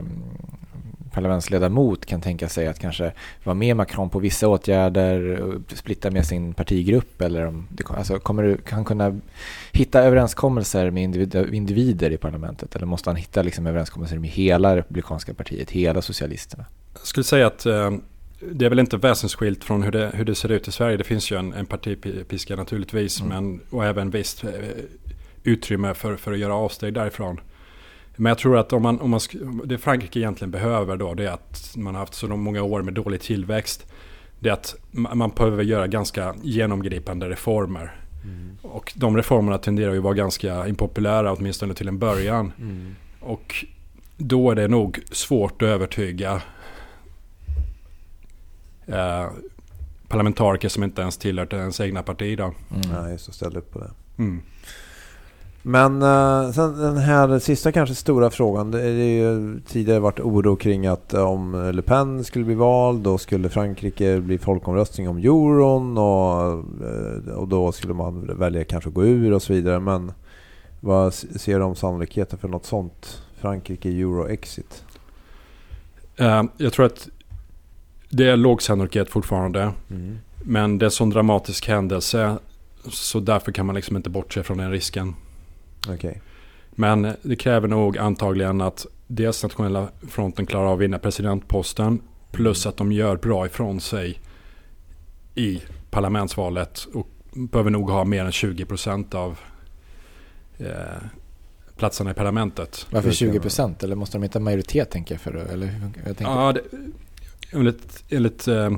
parlamentsledamot 1.12 2.06
kan 2.06 2.20
tänka 2.20 2.48
sig 2.48 2.66
att 2.66 2.78
kanske 2.78 3.12
vara 3.44 3.54
med 3.54 3.76
Macron 3.76 4.10
på 4.10 4.18
vissa 4.18 4.48
åtgärder, 4.48 5.40
och 5.40 5.62
splitta 5.74 6.10
med 6.10 6.26
sin 6.26 6.54
partigrupp 6.54 7.20
eller 7.20 7.46
om 7.46 7.66
det, 7.70 7.84
alltså, 7.90 8.18
kommer 8.18 8.42
du, 8.42 8.56
kan 8.56 8.76
han 8.76 8.84
kunna 8.84 9.20
hitta 9.72 10.02
överenskommelser 10.02 10.90
med 10.90 11.02
individ, 11.02 11.54
individer 11.54 12.10
i 12.10 12.16
parlamentet 12.16 12.76
eller 12.76 12.86
måste 12.86 13.10
han 13.10 13.16
hitta 13.16 13.42
liksom, 13.42 13.66
överenskommelser 13.66 14.18
med 14.18 14.30
hela 14.30 14.76
republikanska 14.76 15.34
partiet, 15.34 15.70
hela 15.70 16.02
socialisterna? 16.02 16.64
Jag 16.94 17.06
skulle 17.06 17.24
säga 17.24 17.46
att 17.46 17.66
eh, 17.66 17.90
det 18.40 18.64
är 18.64 18.68
väl 18.68 18.78
inte 18.78 18.96
väsensskilt 18.96 19.64
från 19.64 19.82
hur 19.82 19.92
det, 19.92 20.10
hur 20.14 20.24
det 20.24 20.34
ser 20.34 20.48
ut 20.48 20.68
i 20.68 20.72
Sverige. 20.72 20.96
Det 20.96 21.04
finns 21.04 21.32
ju 21.32 21.36
en, 21.36 21.52
en 21.52 21.66
partipiska 21.66 22.56
naturligtvis. 22.56 23.20
Mm. 23.20 23.28
Men, 23.44 23.60
och 23.70 23.84
även 23.84 24.10
visst 24.10 24.44
eh, 24.44 24.50
utrymme 25.44 25.94
för, 25.94 26.16
för 26.16 26.32
att 26.32 26.38
göra 26.38 26.54
avsteg 26.54 26.94
därifrån. 26.94 27.40
Men 28.20 28.30
jag 28.30 28.38
tror 28.38 28.58
att 28.58 28.72
om 28.72 28.82
man, 28.82 29.00
om 29.00 29.10
man, 29.10 29.20
det 29.64 29.78
Frankrike 29.78 30.18
egentligen 30.18 30.50
behöver 30.50 30.96
då 30.96 31.14
det 31.14 31.24
är 31.24 31.30
att 31.32 31.72
man 31.76 31.94
har 31.94 32.00
haft 32.00 32.14
så 32.14 32.28
många 32.28 32.62
år 32.62 32.82
med 32.82 32.94
dålig 32.94 33.20
tillväxt. 33.20 33.92
Det 34.38 34.48
är 34.48 34.52
att 34.52 34.74
ma- 34.92 35.14
man 35.14 35.30
behöver 35.36 35.64
göra 35.64 35.86
ganska 35.86 36.34
genomgripande 36.42 37.28
reformer. 37.28 37.94
Mm. 38.24 38.56
Och 38.62 38.92
de 38.96 39.16
reformerna 39.16 39.58
tenderar 39.58 39.92
ju 39.92 39.98
att 39.98 40.04
vara 40.04 40.14
ganska 40.14 40.68
impopulära 40.68 41.32
åtminstone 41.32 41.74
till 41.74 41.88
en 41.88 41.98
början. 41.98 42.52
Mm. 42.58 42.94
Och 43.20 43.64
då 44.16 44.50
är 44.50 44.54
det 44.54 44.68
nog 44.68 45.00
svårt 45.12 45.62
att 45.62 45.68
övertyga 45.68 46.42
eh, 48.86 49.30
parlamentariker 50.08 50.68
som 50.68 50.84
inte 50.84 51.02
ens 51.02 51.16
tillhör 51.16 51.54
ens 51.54 51.80
egna 51.80 52.02
parti. 52.02 52.38
Då. 52.38 52.44
Mm. 52.44 52.90
Ja, 52.92 53.10
just 53.10 53.28
att 53.28 53.34
ställa 53.34 53.58
upp 53.58 53.72
på 53.72 53.78
det. 53.78 53.90
Mm. 54.18 54.42
Men 55.62 56.02
uh, 56.02 56.52
sen 56.52 56.78
den 56.78 56.96
här 56.96 57.38
sista 57.38 57.72
kanske 57.72 57.94
stora 57.94 58.30
frågan. 58.30 58.70
Det 58.70 58.82
är 58.82 58.90
ju 58.90 59.60
tidigare 59.60 60.00
varit 60.00 60.20
oro 60.20 60.56
kring 60.56 60.86
att 60.86 61.14
eh, 61.14 61.22
om 61.22 61.70
Le 61.74 61.82
Pen 61.82 62.24
skulle 62.24 62.44
bli 62.44 62.54
vald 62.54 63.02
då 63.02 63.18
skulle 63.18 63.48
Frankrike 63.48 64.20
bli 64.20 64.38
folkomröstning 64.38 65.08
om 65.08 65.16
euron 65.16 65.98
och, 65.98 66.52
eh, 66.86 67.34
och 67.34 67.48
då 67.48 67.72
skulle 67.72 67.94
man 67.94 68.38
välja 68.38 68.64
kanske 68.64 68.88
att 68.88 68.94
gå 68.94 69.04
ur 69.04 69.32
och 69.32 69.42
så 69.42 69.52
vidare. 69.52 69.80
Men 69.80 70.12
vad 70.80 71.14
ser 71.14 71.58
du 71.58 71.64
om 71.64 71.76
sannolikheten 71.76 72.38
för 72.38 72.48
något 72.48 72.66
sånt? 72.66 73.22
Frankrike 73.40 73.88
euro-exit? 73.88 74.84
Eh, 76.16 76.42
jag 76.56 76.72
tror 76.72 76.86
att 76.86 77.08
det 78.08 78.28
är 78.28 78.36
låg 78.36 78.62
sannolikhet 78.62 79.10
fortfarande. 79.10 79.72
Mm. 79.90 80.18
Men 80.44 80.78
det 80.78 80.82
är 80.82 80.86
en 80.86 80.90
sån 80.90 81.10
dramatisk 81.10 81.68
händelse. 81.68 82.38
Så 82.90 83.20
därför 83.20 83.52
kan 83.52 83.66
man 83.66 83.74
liksom 83.74 83.96
inte 83.96 84.10
bortse 84.10 84.42
från 84.42 84.58
den 84.58 84.70
risken. 84.70 85.14
Okej. 85.88 86.20
Men 86.70 87.12
det 87.22 87.36
kräver 87.36 87.68
nog 87.68 87.98
antagligen 87.98 88.60
att 88.60 88.86
dels 89.06 89.42
nationella 89.42 89.88
fronten 90.08 90.46
klarar 90.46 90.66
av 90.66 90.74
att 90.74 90.80
vinna 90.80 90.98
presidentposten. 90.98 92.02
Plus 92.32 92.66
att 92.66 92.76
de 92.76 92.92
gör 92.92 93.16
bra 93.16 93.46
ifrån 93.46 93.80
sig 93.80 94.20
i 95.34 95.62
parlamentsvalet. 95.90 96.86
Och 96.94 97.08
behöver 97.32 97.70
nog 97.70 97.90
ha 97.90 98.04
mer 98.04 98.24
än 98.24 98.30
20% 98.30 99.14
av 99.14 99.38
eh, 100.58 100.66
platserna 101.76 102.10
i 102.10 102.14
parlamentet. 102.14 102.86
Varför 102.90 103.08
Det 103.08 103.12
kan 103.12 103.12
20 103.16 103.28
vara- 103.30 103.40
procent? 103.42 103.82
Eller 103.82 103.96
måste 103.96 104.18
de 104.18 104.24
inte 104.24 104.38
ha 104.38 104.44
majoritet 104.44 104.90
tänker 104.90 105.14
jag 105.14 105.20
för 105.20 105.32
det? 105.32 105.42
Eller 105.42 105.66
hur- 105.66 105.90
jag 106.06 106.16
tänker, 106.16 106.24
Ja, 106.32 106.52
det, 106.52 106.60
enligt, 107.52 108.04
enligt 108.08 108.48
eh, 108.48 108.70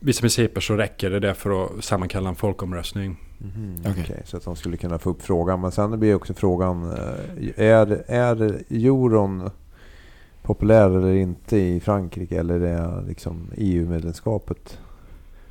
vissa 0.00 0.20
principer 0.20 0.60
så 0.60 0.74
räcker 0.74 1.10
det 1.10 1.20
där 1.20 1.34
för 1.34 1.64
att 1.64 1.84
sammankalla 1.84 2.28
en 2.28 2.36
folkomröstning. 2.36 3.16
Mhm, 3.38 3.76
Okej. 3.80 4.04
okej, 4.04 4.22
så 4.24 4.36
att 4.36 4.44
de 4.44 4.56
skulle 4.56 4.76
kunna 4.76 4.98
få 4.98 5.10
upp 5.10 5.22
frågan. 5.22 5.60
Men 5.60 5.72
sen 5.72 6.00
blir 6.00 6.14
också 6.14 6.34
frågan, 6.34 6.92
eh, 6.92 7.64
är, 7.64 8.04
är 8.06 8.62
euron 8.70 9.50
populär 10.42 10.90
eller 10.90 11.12
inte 11.14 11.56
i 11.56 11.80
Frankrike? 11.80 12.38
Eller 12.38 12.60
är 12.60 13.04
liksom 13.08 13.50
EU-medlemskapet 13.56 14.78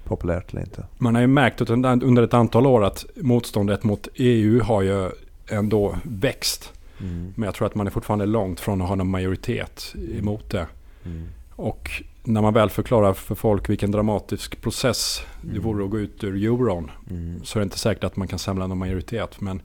populärt 0.03 0.51
eller 0.53 0.61
inte? 0.61 0.83
Man 0.97 1.15
har 1.15 1.21
ju 1.21 1.27
märkt 1.27 1.61
att 1.61 1.69
under 1.69 2.03
under 2.03 2.23
ett 2.23 2.33
antal 2.33 2.65
år 2.65 2.83
att 2.83 3.05
motståndet 3.15 3.83
mot 3.83 4.07
EU 4.15 4.63
har 4.63 4.81
ju 4.81 5.09
ändå 5.49 5.97
växt. 6.03 6.73
Mm. 7.01 7.33
Men 7.35 7.45
jag 7.45 7.55
tror 7.55 7.67
att 7.67 7.75
man 7.75 7.87
är 7.87 7.91
fortfarande 7.91 8.25
långt 8.25 8.59
från 8.59 8.81
att 8.81 8.87
ha 8.87 8.95
någon 8.95 9.09
majoritet 9.09 9.95
emot 10.19 10.49
det. 10.49 10.67
Mm. 11.05 11.27
Och 11.55 12.03
när 12.25 12.41
man 12.41 12.53
väl 12.53 12.69
förklarar 12.69 13.13
för 13.13 13.35
folk 13.35 13.69
vilken 13.69 13.91
dramatisk 13.91 14.61
process 14.61 15.21
det 15.41 15.49
Mm. 15.49 15.63
vore 15.63 15.83
att 15.85 15.89
gå 15.91 15.99
ut 15.99 16.23
ur 16.23 16.35
euron 16.35 16.91
Mm. 17.09 17.43
så 17.43 17.57
är 17.57 17.61
det 17.61 17.63
inte 17.63 17.79
säkert 17.79 18.03
att 18.03 18.15
man 18.15 18.27
kan 18.27 18.39
samla 18.39 18.67
någon 18.67 18.77
majoritet. 18.77 19.41
Men 19.41 19.61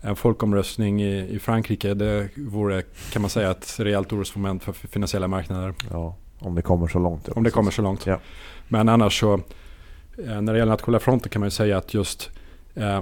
en 0.00 0.16
folkomröstning 0.16 1.02
i, 1.02 1.28
i 1.28 1.38
Frankrike 1.38 1.94
det 1.94 2.28
vore 2.36 2.82
kan 3.12 3.22
man 3.22 3.30
säga 3.30 3.50
ett 3.50 3.76
rejält 3.80 4.12
orosmoment 4.12 4.64
för 4.64 4.72
finansiella 4.72 5.28
marknader. 5.28 5.74
Ja, 5.90 6.16
om 6.38 6.54
det 6.54 6.62
kommer 6.62 6.88
så 6.88 6.98
långt. 6.98 7.28
Om 7.28 7.42
det 7.42 7.50
kommer 7.50 7.70
så 7.70 7.82
långt. 7.82 8.06
Ja. 8.06 8.20
Men 8.68 8.88
annars 8.88 9.20
så 9.20 9.34
eh, 10.24 10.40
när 10.40 10.52
det 10.52 10.58
gäller 10.58 10.72
nationella 10.72 11.00
fronten 11.00 11.30
kan 11.30 11.40
man 11.40 11.46
ju 11.46 11.50
säga 11.50 11.78
att 11.78 11.94
just 11.94 12.30
eh, 12.74 13.00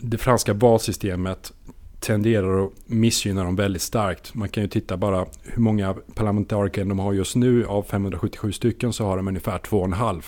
det 0.00 0.18
franska 0.18 0.54
valsystemet 0.54 1.52
tenderar 2.00 2.64
att 2.64 2.72
missgynna 2.86 3.44
dem 3.44 3.56
väldigt 3.56 3.82
starkt. 3.82 4.34
Man 4.34 4.48
kan 4.48 4.62
ju 4.62 4.68
titta 4.68 4.96
bara 4.96 5.26
hur 5.42 5.62
många 5.62 5.94
parlamentariker 6.14 6.84
de 6.84 6.98
har 6.98 7.12
just 7.12 7.36
nu. 7.36 7.66
Av 7.66 7.82
577 7.82 8.52
stycken 8.52 8.92
så 8.92 9.04
har 9.04 9.16
de 9.16 9.28
ungefär 9.28 9.58
2,5. 9.58 10.22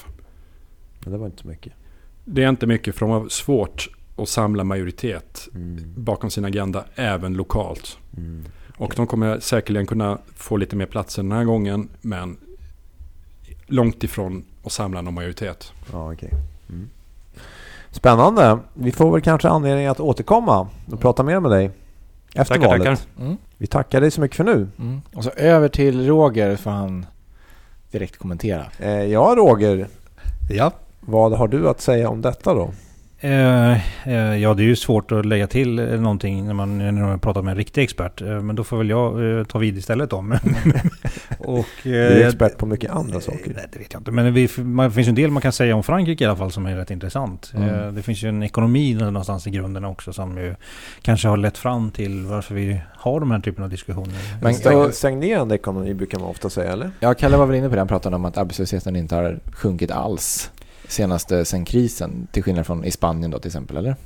Men 1.00 1.12
det 1.12 1.18
var 1.18 1.26
inte 1.26 1.42
så 1.42 1.48
mycket. 1.48 1.72
Det 2.24 2.42
är 2.44 2.48
inte 2.48 2.66
mycket 2.66 2.94
för 2.94 3.06
de 3.06 3.10
har 3.10 3.28
svårt 3.28 3.88
att 4.16 4.28
samla 4.28 4.64
majoritet 4.64 5.48
Mm. 5.54 5.94
bakom 5.96 6.30
sin 6.30 6.44
agenda 6.44 6.84
även 6.94 7.34
lokalt. 7.34 7.98
Mm. 8.16 8.44
Och 8.76 8.92
de 8.96 9.06
kommer 9.06 9.40
säkerligen 9.40 9.86
kunna 9.86 10.18
få 10.34 10.56
lite 10.56 10.76
mer 10.76 10.86
platser 10.86 11.22
den 11.22 11.32
här 11.32 11.44
gången 11.44 11.88
men 12.00 12.36
långt 13.66 14.04
ifrån 14.04 14.44
att 14.64 14.72
samla 14.72 15.02
någon 15.02 15.14
majoritet. 15.14 15.72
Ja, 15.92 16.12
okej. 16.12 16.30
Mm. 16.68 16.88
Spännande. 17.90 18.58
Vi 18.74 18.92
får 18.92 19.12
väl 19.12 19.20
kanske 19.20 19.48
anledning 19.48 19.86
att 19.86 20.00
återkomma 20.00 20.68
och 20.92 21.00
prata 21.00 21.22
mer 21.22 21.40
med 21.40 21.50
dig 21.50 21.70
efter 22.34 22.54
Tackar, 22.54 22.68
valet. 22.68 22.84
tackar. 22.84 23.24
Mm. 23.24 23.36
Vi 23.58 23.66
tackar 23.66 24.00
dig 24.00 24.10
så 24.10 24.20
mycket 24.20 24.36
för 24.36 24.44
nu. 24.44 24.68
Mm. 24.78 25.00
Och 25.14 25.24
så 25.24 25.30
över 25.30 25.68
till 25.68 26.06
Roger 26.06 26.56
får 26.56 26.70
han 26.70 27.06
direkt 27.90 28.16
kommentera. 28.16 28.66
Eh, 28.78 28.90
ja, 29.04 29.34
Roger. 29.36 29.88
Ja. 30.50 30.72
Vad 31.00 31.32
har 31.32 31.48
du 31.48 31.68
att 31.68 31.80
säga 31.80 32.08
om 32.08 32.22
detta 32.22 32.54
då? 32.54 32.70
Eh, 33.22 33.72
eh, 34.08 34.36
ja, 34.36 34.54
det 34.54 34.62
är 34.62 34.66
ju 34.66 34.76
svårt 34.76 35.12
att 35.12 35.26
lägga 35.26 35.46
till 35.46 35.78
eh, 35.78 36.00
någonting 36.00 36.46
när 36.46 36.54
man, 36.54 36.78
när 36.78 36.92
man 36.92 37.18
pratar 37.18 37.42
med 37.42 37.52
en 37.52 37.58
riktig 37.58 37.82
expert. 37.82 38.22
Eh, 38.22 38.40
men 38.40 38.56
då 38.56 38.64
får 38.64 38.78
väl 38.78 38.90
jag 38.90 39.48
ta 39.48 39.58
vid 39.58 39.78
istället 39.78 40.10
då. 40.10 40.16
och, 41.38 41.66
Du 41.82 41.96
är 41.96 42.26
expert 42.28 42.56
på 42.58 42.66
mycket 42.66 42.90
andra 42.90 43.20
saker. 43.20 43.52
Nej, 43.54 43.66
det 43.72 43.78
vet 43.78 43.92
jag 43.92 44.00
inte. 44.00 44.10
Men 44.10 44.34
vi, 44.34 44.48
man, 44.56 44.88
det 44.88 44.94
finns 44.94 45.06
ju 45.06 45.08
en 45.08 45.14
del 45.14 45.30
man 45.30 45.42
kan 45.42 45.52
säga 45.52 45.76
om 45.76 45.82
Frankrike 45.82 46.24
i 46.24 46.26
alla 46.26 46.36
fall 46.36 46.52
som 46.52 46.66
är 46.66 46.76
rätt 46.76 46.90
intressant. 46.90 47.52
Mm. 47.56 47.94
Det 47.94 48.02
finns 48.02 48.22
ju 48.22 48.28
en 48.28 48.42
ekonomi 48.42 48.94
någonstans 48.94 49.46
i 49.46 49.50
grunden 49.50 49.84
också 49.84 50.12
som 50.12 50.38
ju 50.38 50.54
kanske 51.02 51.28
har 51.28 51.36
lett 51.36 51.58
fram 51.58 51.90
till 51.90 52.26
varför 52.26 52.54
vi 52.54 52.80
har 52.96 53.20
de 53.20 53.30
här 53.30 53.40
typen 53.40 53.64
av 53.64 53.70
diskussioner. 53.70 54.14
Men- 54.42 54.54
Stäng, 54.54 54.92
stagnerande 54.92 55.54
ekonomi 55.54 55.94
brukar 55.94 56.18
man 56.18 56.28
ofta 56.28 56.50
säga, 56.50 56.72
eller? 56.72 56.90
Ja, 57.00 57.14
Kalle 57.14 57.36
var 57.36 57.46
väl 57.46 57.56
inne 57.56 57.68
på 57.68 57.74
det. 57.74 57.80
Han 57.80 57.88
pratade 57.88 58.16
om 58.16 58.24
att 58.24 58.38
arbetslösheten 58.38 58.96
inte 58.96 59.14
har 59.14 59.38
sjunkit 59.52 59.90
alls 59.90 60.50
senaste 60.90 61.44
sen 61.44 61.64
krisen. 61.64 62.26
Till 62.32 62.42
skillnad 62.42 62.66
från 62.66 62.84
i 62.84 62.90
Spanien 62.90 63.30
då 63.30 63.38
till 63.38 63.48
exempel, 63.48 63.76
eller? 63.76 63.96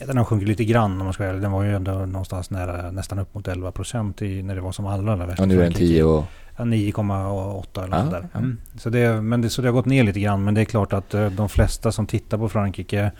Ja, 0.00 0.06
Den 0.06 0.16
har 0.16 0.24
sjunkit 0.24 0.48
lite 0.48 0.64
grann 0.64 0.92
om 1.00 1.04
man 1.04 1.12
ska 1.12 1.26
vara. 1.26 1.36
Den 1.36 1.52
var 1.52 1.62
ju 1.62 1.74
ändå 1.76 1.92
någonstans 1.92 2.50
nära, 2.50 2.90
nästan 2.90 3.18
upp 3.18 3.34
mot 3.34 3.48
11 3.48 3.72
procent 3.72 4.20
när 4.20 4.54
det 4.54 4.60
var 4.60 4.72
som 4.72 4.86
allra, 4.86 5.12
allra 5.12 5.26
värst. 5.26 5.40
Och 5.40 5.48
nu 5.48 5.54
är 5.54 5.58
den 5.62 5.72
Frankrike. 5.72 5.92
10 5.92 6.04
och... 6.04 6.24
Ja, 6.58 6.64
9,8 6.64 7.84
eller 7.84 7.96
Ja, 7.96 8.00
sånt 8.00 8.10
där. 8.12 8.28
ja. 8.32 8.38
Mm. 8.38 8.58
Så, 8.78 8.90
det, 8.90 9.20
men 9.20 9.40
det, 9.40 9.50
så 9.50 9.62
det 9.62 9.68
har 9.68 9.72
gått 9.72 9.86
ner 9.86 10.04
lite 10.04 10.20
grann. 10.20 10.44
Men 10.44 10.54
det 10.54 10.60
är 10.60 10.64
klart 10.64 10.92
att 10.92 11.14
eh, 11.14 11.30
de 11.30 11.48
flesta 11.48 11.92
som 11.92 12.06
tittar 12.06 12.38
på 12.38 12.48
Frankrike, 12.48 13.12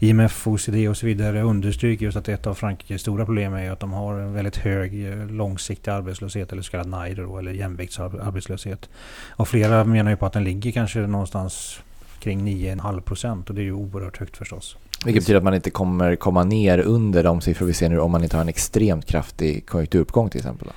IMF, 0.00 0.46
OECD 0.46 0.88
och 0.88 0.96
så 0.96 1.06
vidare 1.06 1.42
understryker 1.42 2.04
just 2.04 2.16
att 2.16 2.28
ett 2.28 2.46
av 2.46 2.54
Frankrikes 2.54 3.00
stora 3.00 3.24
problem 3.24 3.54
är 3.54 3.70
att 3.70 3.80
de 3.80 3.92
har 3.92 4.14
en 4.18 4.32
väldigt 4.32 4.56
hög 4.56 5.06
eh, 5.08 5.26
långsiktig 5.26 5.90
arbetslöshet 5.90 6.52
eller 6.52 6.62
så 6.62 6.70
kallad 6.70 6.86
NAIDO 6.86 7.38
eller 7.38 7.52
jämviktsarbetslöshet. 7.52 8.88
Och 9.30 9.48
flera 9.48 9.84
menar 9.84 10.10
ju 10.10 10.16
på 10.16 10.26
att 10.26 10.32
den 10.32 10.44
ligger 10.44 10.72
kanske 10.72 10.98
någonstans 10.98 11.80
kring 12.22 12.40
9,5 12.48 13.00
procent 13.00 13.48
och 13.48 13.54
det 13.54 13.60
är 13.60 13.64
ju 13.64 13.72
oerhört 13.72 14.16
högt 14.16 14.36
förstås. 14.36 14.76
Vilket 15.04 15.22
betyder 15.22 15.38
att 15.38 15.44
man 15.44 15.54
inte 15.54 15.70
kommer 15.70 16.16
komma 16.16 16.44
ner 16.44 16.78
under 16.78 17.24
de 17.24 17.40
siffror 17.40 17.66
vi 17.66 17.72
ser 17.72 17.88
nu 17.88 18.00
om 18.00 18.10
man 18.10 18.22
inte 18.22 18.36
har 18.36 18.42
en 18.42 18.48
extremt 18.48 19.06
kraftig 19.06 19.66
konjunkturuppgång 19.66 20.30
till 20.30 20.38
exempel. 20.38 20.68
Då. 20.68 20.74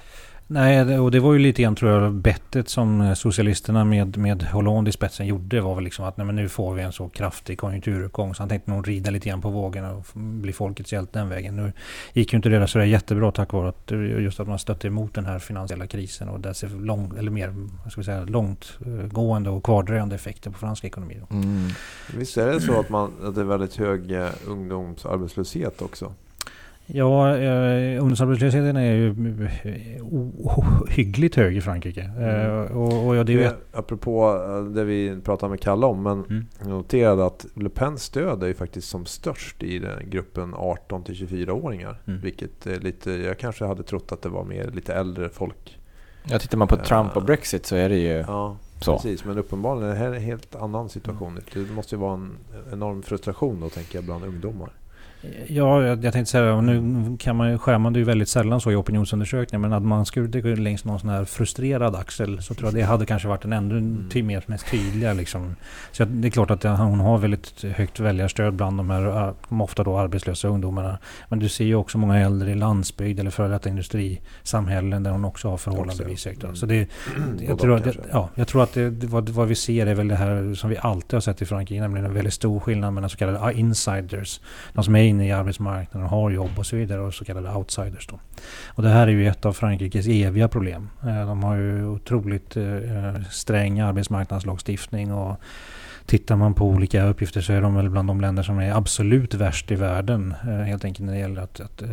Nej, 0.48 1.00
och 1.00 1.12
det 1.12 1.20
var 1.20 1.34
ju 1.34 1.40
lite 1.40 1.62
grann 1.62 1.76
tror 1.76 1.92
jag 1.92 2.14
bettet 2.14 2.70
som 2.70 3.02
eh, 3.02 3.14
socialisterna 3.14 3.86
med, 3.86 4.18
med 4.18 4.44
Hollande 4.44 4.90
i 4.90 4.92
spetsen 4.92 5.28
gjorde 5.28 5.62
var 5.62 5.76
väl 5.76 5.84
liksom 5.84 6.06
att 6.06 6.18
nej, 6.18 6.26
men 6.26 6.36
nu 6.36 6.50
får 6.50 6.74
vi 6.74 6.82
en 6.82 6.92
så 6.92 7.10
kraftig 7.10 7.58
konjunkturuppgång 7.58 8.36
så 8.36 8.42
han 8.42 8.50
tänkte 8.50 8.72
nog 8.72 8.88
rida 8.88 9.12
lite 9.12 9.30
grann 9.30 9.42
på 9.42 9.50
vågen 9.50 9.86
och 9.86 10.06
bli 10.14 10.54
folkets 10.54 10.94
hjälte 10.94 11.20
den 11.20 11.30
vägen. 11.30 11.56
Nu 11.56 11.74
gick 12.14 12.34
ju 12.34 12.36
inte 12.36 12.50
det 12.50 12.60
där 12.60 12.68
så 12.68 12.78
där 12.78 12.86
jättebra 12.86 13.32
tack 13.32 13.54
vare 13.54 13.70
att 13.70 13.92
eh, 13.92 14.00
just 14.00 14.40
att 14.40 14.48
man 14.48 14.60
stötte 14.60 14.88
emot 14.88 15.14
den 15.14 15.26
här 15.26 15.40
finansiella 15.40 15.88
krisen 15.88 16.30
och 16.30 16.40
dess 16.40 16.64
lång, 16.64 17.18
eller 17.18 17.32
mer 17.32 17.54
ska 17.90 18.02
vi 18.02 18.06
säga, 18.06 18.24
långtgående 18.24 19.50
och 19.50 19.64
kvardröjande 19.64 20.16
effekter 20.16 20.52
på 20.52 20.60
fransk 20.60 20.84
ekonomi. 20.84 21.18
Då. 21.30 21.36
Mm. 21.36 21.70
Visst 22.18 22.38
är 22.38 22.54
det 22.54 22.62
så 22.62 22.80
att, 22.80 22.90
man, 22.90 23.12
att 23.24 23.36
det 23.36 23.42
är 23.42 23.46
väldigt 23.46 23.76
hög 23.76 24.12
eh, 24.12 24.30
ungdomsarbetslöshet 24.48 25.82
också? 25.82 26.14
Ja, 26.88 27.38
eh, 27.38 28.02
ungdomsarbetslösheten 28.02 28.76
är 28.78 28.94
ju 28.94 29.08
eh, 29.64 30.02
ohyggligt 30.06 31.36
hög 31.36 31.58
i 31.58 31.62
Frankrike. 31.62 32.02
Eh, 32.20 32.78
och, 32.78 33.08
och 33.08 33.16
ja, 33.16 33.24
det 33.24 33.34
är 33.34 33.38
ju 33.38 33.50
apropå 33.74 34.44
eh, 34.50 34.64
det 34.64 34.84
vi 34.84 35.22
pratade 35.24 35.50
med 35.50 35.60
Kalle 35.62 35.86
om, 35.86 36.04
men 36.04 36.24
Mm. 36.24 36.46
jag 36.60 36.68
noterade 36.70 37.26
att 37.26 37.46
Le 37.56 37.70
Pens 37.70 38.04
stöd 38.04 38.44
är 38.44 38.48
ju 38.48 38.54
faktiskt 38.54 38.88
som 38.90 39.06
störst 39.06 39.64
i 39.64 39.80
den 39.80 40.10
gruppen 40.10 40.54
18 40.58 41.04
till 41.04 41.16
24-åringar. 41.16 42.02
Mm. 42.08 42.22
Vilket 42.22 42.68
är 42.68 42.80
lite, 42.80 43.12
jag 43.12 43.38
kanske 43.40 43.66
hade 43.66 43.84
trott 43.84 44.12
att 44.12 44.22
det 44.22 44.30
var 44.30 44.44
mer 44.44 44.72
lite 44.74 44.94
äldre 44.94 45.30
folk. 45.30 45.80
Ja, 46.30 46.40
tittar 46.40 46.58
man 46.58 46.68
på 46.68 46.76
Trump 46.78 47.16
och 47.18 47.24
Brexit 47.24 47.66
så 47.66 47.76
är 47.76 47.90
det 47.90 47.98
ju 47.98 48.08
Ja, 48.28 48.58
så. 48.82 48.94
precis. 48.96 49.26
Men 49.26 49.38
uppenbarligen 49.38 49.90
är 49.90 49.94
det 49.94 50.00
här 50.00 50.14
en 50.14 50.22
helt 50.22 50.56
annan 50.56 50.90
situation. 50.90 51.40
Det 51.54 51.60
måste 51.76 51.96
ju 51.96 52.02
vara 52.02 52.14
en 52.14 52.32
enorm 52.74 53.02
frustration 53.04 53.60
då, 53.60 53.70
tänker 53.70 53.98
jag, 53.98 54.06
bland 54.06 54.24
ungdomar. 54.26 54.70
Ja, 55.48 55.84
jag, 55.84 56.04
jag 56.06 56.14
tänkte 56.14 56.32
säga, 56.32 56.62
nu 56.62 57.18
kan 57.20 57.36
man, 57.36 57.60
skär 57.60 57.78
man 57.78 57.94
det 57.94 58.00
ju 58.00 58.06
väldigt 58.06 58.30
sällan 58.30 58.62
så 58.62 58.72
i 58.72 58.76
opinionsundersökningar. 58.76 59.62
Men 59.62 59.72
hade 59.72 59.86
man 59.86 60.06
skurit 60.06 60.32
det 60.32 60.56
längs 60.56 60.86
någon 60.86 61.00
sån 61.00 61.10
här 61.10 61.26
frustrerad 61.26 61.96
axel 61.96 62.42
så 62.42 62.54
tror 62.54 62.68
jag 62.68 62.74
det 62.76 62.82
hade 62.82 63.06
kanske 63.06 63.28
varit 63.28 63.46
en 63.46 63.54
ännu 63.54 63.78
Mm. 63.78 64.28
mer, 64.28 64.44
mest 64.48 64.72
tydliga 64.72 65.14
liksom. 65.14 65.56
Så 65.92 66.02
jag, 66.02 66.10
det 66.10 66.28
är 66.28 66.30
klart 66.30 66.52
att 66.52 66.62
det- 66.62 66.70
hon 66.70 67.00
har 67.00 67.18
väldigt 67.18 67.64
högt 67.64 68.00
väljarstöd 68.00 68.54
bland 68.54 68.78
de 68.78 68.90
här 68.90 69.28
eh, 69.28 69.62
ofta 69.62 69.84
då 69.84 69.98
arbetslösa 69.98 70.48
ungdomarna. 70.48 70.98
Men 71.30 71.40
du 71.40 71.50
ser 71.50 71.66
ju 71.66 71.76
också 71.76 71.98
många 71.98 72.20
äldre 72.20 72.52
i 72.52 72.56
landsbygd 72.56 73.20
eller 73.20 73.32
före 73.32 73.48
detta 73.48 73.70
industrisamhällen 73.70 75.04
där 75.04 75.12
hon 75.12 75.26
också 75.26 75.50
har 75.50 75.58
förhållandevis 75.58 76.26
högt. 76.26 76.44
Mm. 76.44 76.56
Så 76.56 76.66
det, 76.66 76.90
Både 77.18 77.46
jag, 77.46 77.60
tror 77.60 77.76
att, 77.76 77.84
det, 77.84 77.94
ja, 78.12 78.30
jag 78.36 78.48
tror 78.48 78.64
att 78.64 78.74
det, 78.74 79.04
vad, 79.04 79.30
vad 79.30 79.48
vi 79.48 79.56
ser 79.56 79.88
är 79.88 79.96
väl 79.96 80.08
det 80.08 80.16
här 80.16 80.54
som 80.54 80.70
vi 80.70 80.78
alltid 80.78 81.14
har 81.14 81.22
sett 81.22 81.42
i 81.42 81.46
Frankrike, 81.46 81.82
nämligen 81.82 82.06
en 82.06 82.14
väldigt 82.14 82.34
stor 82.34 82.60
skillnad 82.60 82.94
mellan 82.94 83.10
så 83.10 83.18
kallade 83.18 83.54
insiders, 83.60 84.42
de 84.74 84.84
som 84.84 84.96
är 84.96 85.04
inne 85.16 85.28
i 85.28 85.32
arbetsmarknaden 85.32 86.06
och 86.06 86.10
har 86.10 86.30
jobb 86.30 86.52
och 86.58 86.66
så 86.66 86.76
vidare, 86.76 87.02
och 87.02 87.14
så 87.14 87.26
kallade 87.26 87.56
outsiders. 87.56 88.08
Då. 88.08 88.20
Och 88.68 88.84
det 88.84 88.90
här 88.90 89.08
är 89.08 89.12
ju 89.12 89.28
ett 89.28 89.46
av 89.46 89.54
Frankrikes 89.54 90.08
eviga 90.08 90.48
problem. 90.48 90.90
Eh, 91.04 91.28
de 91.28 91.44
har 91.44 91.56
ju 91.56 91.86
otroligt 91.86 92.58
eh, 92.58 92.64
eh, 92.66 93.22
sträng 93.32 93.80
arbetsmarknadslagstiftning 93.80 95.14
och 95.14 95.40
Tittar 96.06 96.36
man 96.36 96.54
på 96.54 96.66
olika 96.66 97.04
uppgifter 97.06 97.42
så 97.42 97.54
är 97.54 97.62
de 97.62 97.76
väl 97.76 97.90
bland 97.90 98.08
de 98.10 98.22
länder 98.22 98.44
som 98.44 98.60
är 98.60 98.72
absolut 98.72 99.34
värst 99.34 99.72
i 99.72 99.76
världen. 99.76 100.34
eh, 100.44 100.50
Helt 100.50 100.86
enkelt 100.86 101.06
när 101.06 101.14
det 101.14 101.20
gäller 101.20 101.42
att... 101.42 101.60
att 101.60 101.82
eh, 101.82 101.90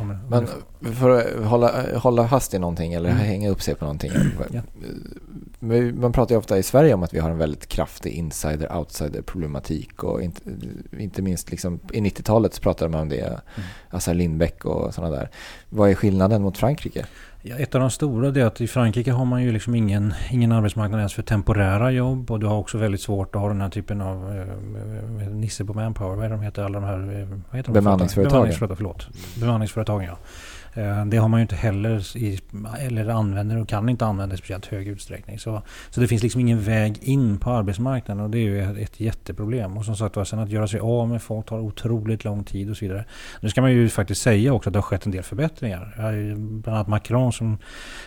om, 0.00 0.16
Men 0.28 0.46
för 0.94 1.10
att 1.20 1.44
hålla, 1.46 1.72
hålla 1.98 2.28
fast 2.28 2.54
i 2.54 2.58
någonting 2.58 2.92
eller 2.92 3.10
Mm. 3.10 3.22
hänga 3.22 3.50
upp 3.50 3.62
sig 3.62 3.74
på 3.74 3.84
någonting. 3.84 4.12
Ja. 4.50 4.60
Man 5.94 6.12
pratar 6.12 6.34
ju 6.34 6.38
ofta 6.38 6.58
i 6.58 6.62
Sverige 6.62 6.94
om 6.94 7.02
att 7.02 7.14
vi 7.14 7.18
har 7.18 7.30
en 7.30 7.38
väldigt 7.38 7.66
kraftig 7.66 8.12
insider-outsider 8.12 9.22
problematik 9.22 10.04
och 10.04 10.22
inte, 10.22 10.40
inte 10.98 11.22
minst 11.22 11.50
liksom, 11.50 11.80
i 11.92 12.00
90-talet 12.00 12.54
så 12.54 12.62
pratade 12.62 12.90
man 12.90 13.00
om 13.00 13.08
det. 13.08 13.20
Mm. 13.20 13.40
Assar 13.90 14.14
Lindbeck 14.14 14.64
och 14.64 14.94
sådana 14.94 15.16
där. 15.16 15.28
Vad 15.68 15.90
är 15.90 15.94
skillnaden 15.94 16.42
mot 16.42 16.58
Frankrike? 16.58 17.06
Ja, 17.42 17.56
ett 17.56 17.74
av 17.74 17.80
de 17.80 17.90
stora 17.90 18.30
det 18.30 18.40
är 18.40 18.44
att 18.44 18.60
i 18.60 18.66
Frankrike 18.66 19.12
har 19.12 19.24
man 19.24 19.42
ju 19.42 19.52
liksom 19.52 19.74
ingen, 19.74 20.14
ingen 20.30 20.52
arbetsmarknad 20.52 20.98
ens 20.98 21.14
för 21.14 21.22
temporära 21.22 21.90
jobb 21.90 22.30
och 22.30 22.40
du 22.40 22.46
har 22.46 22.56
också 22.56 22.78
väldigt 22.78 23.00
svårt 23.00 23.34
att 23.34 23.40
ha 23.40 23.48
den 23.48 23.60
här 23.60 23.68
typen 23.68 24.00
av 24.00 24.30
eh, 24.30 24.40
eh, 25.22 25.30
Nisse 25.30 25.64
på 25.64 25.74
Manpower, 25.74 26.16
vad 26.16 26.24
är 26.24 26.30
de 26.30 26.40
heter 26.40 26.62
alla 26.62 26.80
de 26.80 26.86
här 26.86 27.20
eh, 27.20 27.28
vad 27.28 27.56
heter 27.56 27.72
de 27.72 27.72
Bemanningsföretagen. 27.72 28.32
Bemanningsföretag, 28.32 28.76
förlåt. 28.76 29.08
Bemanningsföretagen 29.40 30.06
ja. 30.06 30.18
Eh, 30.74 31.06
det 31.06 31.16
har 31.16 31.28
man 31.28 31.40
ju 31.40 31.42
inte 31.42 31.56
heller, 31.56 32.16
i, 32.16 32.38
eller 32.80 33.08
använder 33.08 33.60
och 33.60 33.68
kan 33.68 33.88
inte 33.88 34.06
använda 34.06 34.34
i 34.34 34.38
speciellt 34.38 34.66
hög 34.66 34.88
utsträckning. 34.88 35.38
Så, 35.38 35.62
så 35.90 36.00
det 36.00 36.08
finns 36.08 36.22
liksom 36.22 36.40
ingen 36.40 36.60
väg 36.60 36.98
in 37.02 37.38
på 37.38 37.50
arbetsmarknaden 37.50 38.24
och 38.24 38.30
det 38.30 38.38
är 38.38 38.42
ju 38.42 38.82
ett 38.82 39.00
jätteproblem. 39.00 39.76
Och 39.76 39.84
som 39.84 39.96
sagt 39.96 40.16
var, 40.16 40.24
sen 40.24 40.38
att 40.38 40.50
göra 40.50 40.66
sig 40.66 40.80
av 40.80 41.08
med 41.08 41.22
folk 41.22 41.46
tar 41.46 41.58
otroligt 41.58 42.24
lång 42.24 42.44
tid 42.44 42.70
och 42.70 42.76
så 42.76 42.84
vidare. 42.84 43.04
Nu 43.40 43.48
ska 43.48 43.60
man 43.60 43.72
ju 43.72 43.88
faktiskt 43.88 44.22
säga 44.22 44.52
också 44.52 44.68
att 44.68 44.72
det 44.72 44.78
har 44.78 44.82
skett 44.82 45.06
en 45.06 45.12
del 45.12 45.22
förbättringar. 45.22 45.94
Bland 46.36 46.76
annat 46.76 46.88
Macron 46.88 47.32
som, 47.32 47.58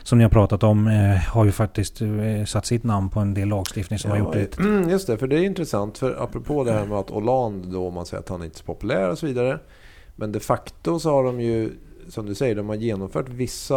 som 0.03 0.17
ni 0.17 0.23
har 0.23 0.31
pratat 0.31 0.63
om 0.63 0.87
eh, 0.87 1.15
har 1.15 1.45
ju 1.45 1.51
faktiskt 1.51 2.01
eh, 2.01 2.45
satt 2.45 2.65
sitt 2.65 2.83
namn 2.83 3.09
på 3.09 3.19
en 3.19 3.33
del 3.33 3.47
lagstiftning 3.47 3.99
som 3.99 4.11
ja, 4.11 4.15
har 4.15 4.23
gjort 4.23 4.33
det. 4.33 4.59
Mm, 4.59 4.89
just 4.89 5.07
det, 5.07 5.17
för 5.17 5.27
det 5.27 5.35
är 5.35 5.43
intressant. 5.43 5.97
För 5.97 6.23
apropå 6.23 6.63
det 6.63 6.71
här 6.71 6.85
med 6.85 6.97
att 6.97 7.09
Hollande 7.09 7.67
då, 7.71 7.91
man 7.91 8.05
säger 8.05 8.23
att 8.23 8.29
han 8.29 8.43
inte 8.43 8.55
är 8.55 8.59
så 8.59 8.65
populär 8.65 9.09
och 9.09 9.17
så 9.17 9.25
vidare. 9.25 9.59
Men 10.15 10.31
de 10.31 10.39
facto 10.39 10.99
så 10.99 11.11
har 11.11 11.23
de 11.23 11.41
ju, 11.41 11.71
som 12.07 12.25
du 12.25 12.35
säger, 12.35 12.55
de 12.55 12.69
har 12.69 12.75
genomfört 12.75 13.29
vissa 13.29 13.75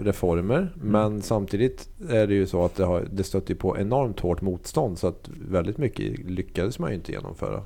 reformer. 0.00 0.58
Mm. 0.58 0.70
Men 0.74 1.22
samtidigt 1.22 1.88
är 2.10 2.26
det 2.26 2.34
ju 2.34 2.46
så 2.46 2.64
att 2.64 2.74
det, 2.74 2.84
har, 2.84 3.06
det 3.12 3.24
stötte 3.24 3.54
på 3.54 3.78
enormt 3.78 4.20
hårt 4.20 4.40
motstånd. 4.40 4.98
Så 4.98 5.06
att 5.06 5.30
väldigt 5.48 5.78
mycket 5.78 6.18
lyckades 6.18 6.78
man 6.78 6.90
ju 6.90 6.96
inte 6.96 7.12
genomföra. 7.12 7.62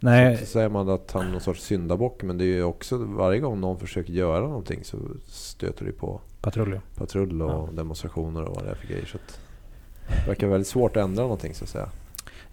Nej. 0.00 0.36
Så, 0.36 0.46
säger 0.46 0.68
man 0.68 0.88
att 0.88 1.12
han 1.12 1.26
är 1.26 1.30
någon 1.32 1.40
sorts 1.40 1.62
syndabock. 1.62 2.22
Men 2.22 2.38
det 2.38 2.44
är 2.44 2.46
ju 2.46 2.62
också 2.62 2.96
varje 2.96 3.40
gång 3.40 3.60
någon 3.60 3.78
försöker 3.78 4.12
göra 4.12 4.40
någonting 4.40 4.84
så 4.84 4.96
stöter 5.26 5.84
det 5.84 5.92
på 5.92 6.20
patrull, 6.40 6.80
patrull 6.96 7.42
och 7.42 7.50
ja. 7.50 7.68
demonstrationer 7.72 8.42
och 8.42 8.56
vad 8.56 8.64
det 8.64 8.70
är 8.70 8.74
för 8.74 8.86
grejer. 8.86 9.06
Så 9.06 9.18
det 9.18 10.28
verkar 10.28 10.46
väldigt 10.46 10.68
svårt 10.68 10.96
att 10.96 11.04
ändra 11.04 11.22
någonting 11.22 11.54
så 11.54 11.64
att 11.64 11.70
säga. 11.70 11.88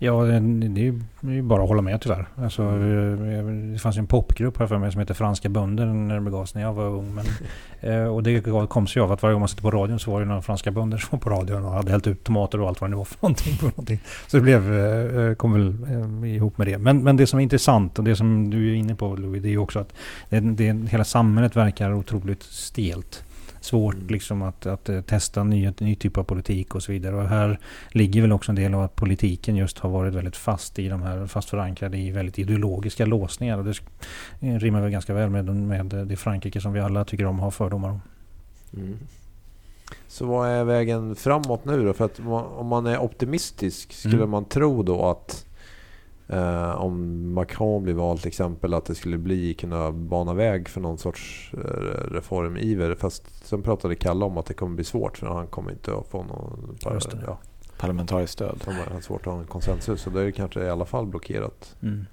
Ja, 0.05 0.23
det 0.23 0.81
är 0.81 1.31
ju 1.31 1.41
bara 1.41 1.63
att 1.63 1.69
hålla 1.69 1.81
med 1.81 2.01
tyvärr. 2.01 2.27
Alltså, 2.35 2.63
eh, 2.63 3.45
det 3.73 3.79
fanns 3.79 3.97
ju 3.97 3.99
en 3.99 4.07
popgrupp 4.07 4.57
här 4.57 4.67
för 4.67 4.77
mig 4.77 4.91
som 4.91 4.99
heter 4.99 5.13
Franska 5.13 5.49
bönder 5.49 5.85
när 5.85 6.15
det 6.15 6.21
begav 6.21 6.45
sig 6.45 6.61
när 6.61 6.67
jag 6.67 6.73
var 6.73 6.85
ung. 6.85 7.15
Men, 7.15 7.25
eh, 7.91 8.07
och 8.07 8.23
det 8.23 8.41
kom 8.69 8.87
sig 8.87 9.01
av 9.01 9.11
att 9.11 9.23
varje 9.23 9.33
gång 9.33 9.39
man 9.39 9.49
satte 9.49 9.61
på 9.61 9.71
radion 9.71 9.99
så 9.99 10.11
var 10.11 10.19
det 10.19 10.25
några 10.25 10.41
franska 10.41 10.71
bönder 10.71 10.97
som 10.97 11.07
var 11.11 11.19
på 11.19 11.29
radion 11.29 11.65
och 11.65 11.71
hade 11.71 11.91
hällt 11.91 12.07
ut 12.07 12.23
tomater 12.23 12.61
och 12.61 12.67
allt 12.67 12.81
vad 12.81 12.89
det 12.89 12.91
nu 12.91 12.97
var 12.97 13.05
för 13.05 13.17
någonting. 13.21 13.57
På 13.57 13.65
någonting. 13.65 13.99
Så 14.27 14.37
det 14.37 14.43
blev, 14.43 14.73
eh, 14.73 15.35
kom 15.35 15.53
väl 15.53 16.25
ihop 16.25 16.57
med 16.57 16.67
det. 16.67 16.77
Men, 16.77 17.03
men 17.03 17.17
det 17.17 17.27
som 17.27 17.39
är 17.39 17.43
intressant 17.43 17.99
och 17.99 18.05
det 18.05 18.15
som 18.15 18.49
du 18.49 18.71
är 18.71 18.75
inne 18.75 18.95
på 18.95 19.15
Louis, 19.15 19.43
det 19.43 19.49
är 19.49 19.51
ju 19.51 19.57
också 19.57 19.79
att 19.79 19.93
det, 20.29 20.39
det, 20.39 20.89
hela 20.89 21.03
samhället 21.03 21.55
verkar 21.55 21.93
otroligt 21.93 22.43
stelt 22.43 23.23
svårt 23.65 23.95
mm. 23.95 24.07
liksom 24.07 24.41
att, 24.41 24.65
att 24.65 24.89
eh, 24.89 25.01
testa 25.01 25.43
ny, 25.43 25.71
ny 25.79 25.95
typ 25.95 26.17
av 26.17 26.23
politik 26.23 26.75
och 26.75 26.83
så 26.83 26.91
vidare. 26.91 27.15
Och 27.15 27.27
här 27.27 27.59
ligger 27.89 28.21
väl 28.21 28.31
också 28.31 28.51
en 28.51 28.55
del 28.55 28.73
av 28.73 28.81
att 28.81 28.95
politiken 28.95 29.55
just 29.55 29.79
har 29.79 29.89
varit 29.89 30.13
väldigt 30.13 30.35
fast 30.35 30.79
i 30.79 30.87
de 30.87 31.01
här, 31.01 31.27
fast 31.27 31.49
förankrade 31.49 31.97
i 31.97 32.11
väldigt 32.11 32.39
ideologiska 32.39 33.05
låsningar. 33.05 33.57
Och 33.57 33.65
det 33.65 33.79
rimmar 34.39 34.81
väl 34.81 34.91
ganska 34.91 35.13
väl 35.13 35.29
med, 35.29 35.45
med 35.45 35.85
det 35.85 36.15
Frankrike 36.15 36.61
som 36.61 36.73
vi 36.73 36.79
alla 36.79 37.05
tycker 37.05 37.25
om 37.25 37.39
har 37.39 37.51
fördomar 37.51 37.89
om. 37.89 38.01
Mm. 38.73 38.97
Så 40.07 40.25
vad 40.25 40.49
är 40.49 40.63
vägen 40.63 41.15
framåt 41.15 41.65
nu 41.65 41.85
då? 41.85 41.93
För 41.93 42.05
att 42.05 42.19
om 42.57 42.67
man 42.67 42.85
är 42.85 42.99
optimistisk 42.99 43.93
skulle 43.93 44.15
mm. 44.15 44.29
man 44.29 44.45
tro 44.45 44.83
då 44.83 45.05
att 45.05 45.45
Eh, 46.27 46.81
om 46.81 47.33
Macron 47.33 47.83
blir 47.83 47.93
vald 47.93 48.19
till 48.19 48.27
exempel 48.27 48.73
att 48.73 48.85
det 48.85 48.95
skulle 48.95 49.17
bli 49.17 49.53
kunna 49.53 49.91
bana 49.91 50.33
väg 50.33 50.69
för 50.69 50.81
någon 50.81 50.97
sorts 50.97 51.51
eh, 51.53 52.13
reformiver. 52.13 52.95
Fast 52.95 53.45
sen 53.45 53.63
pratade 53.63 53.95
Kalle 53.95 54.25
om 54.25 54.37
att 54.37 54.45
det 54.45 54.53
kommer 54.53 54.75
bli 54.75 54.83
svårt 54.83 55.17
för 55.17 55.27
han 55.27 55.47
kommer 55.47 55.71
inte 55.71 55.97
att 55.97 56.07
få 56.07 56.23
någon 56.23 56.77
par, 56.83 56.99
ja, 57.27 57.39
parlamentariskt 57.77 58.33
stöd. 58.33 58.61
Han 58.65 58.75
har 58.93 59.01
svårt 59.01 59.27
att 59.27 59.33
ha 59.33 59.39
en 59.39 59.47
konsensus 59.47 60.01
så 60.01 60.09
då 60.09 60.19
är 60.19 60.25
det 60.25 60.31
kanske 60.31 60.63
i 60.63 60.69
alla 60.69 60.85
fall 60.85 61.05
blockerat. 61.05 61.75
Mm. 61.81 62.05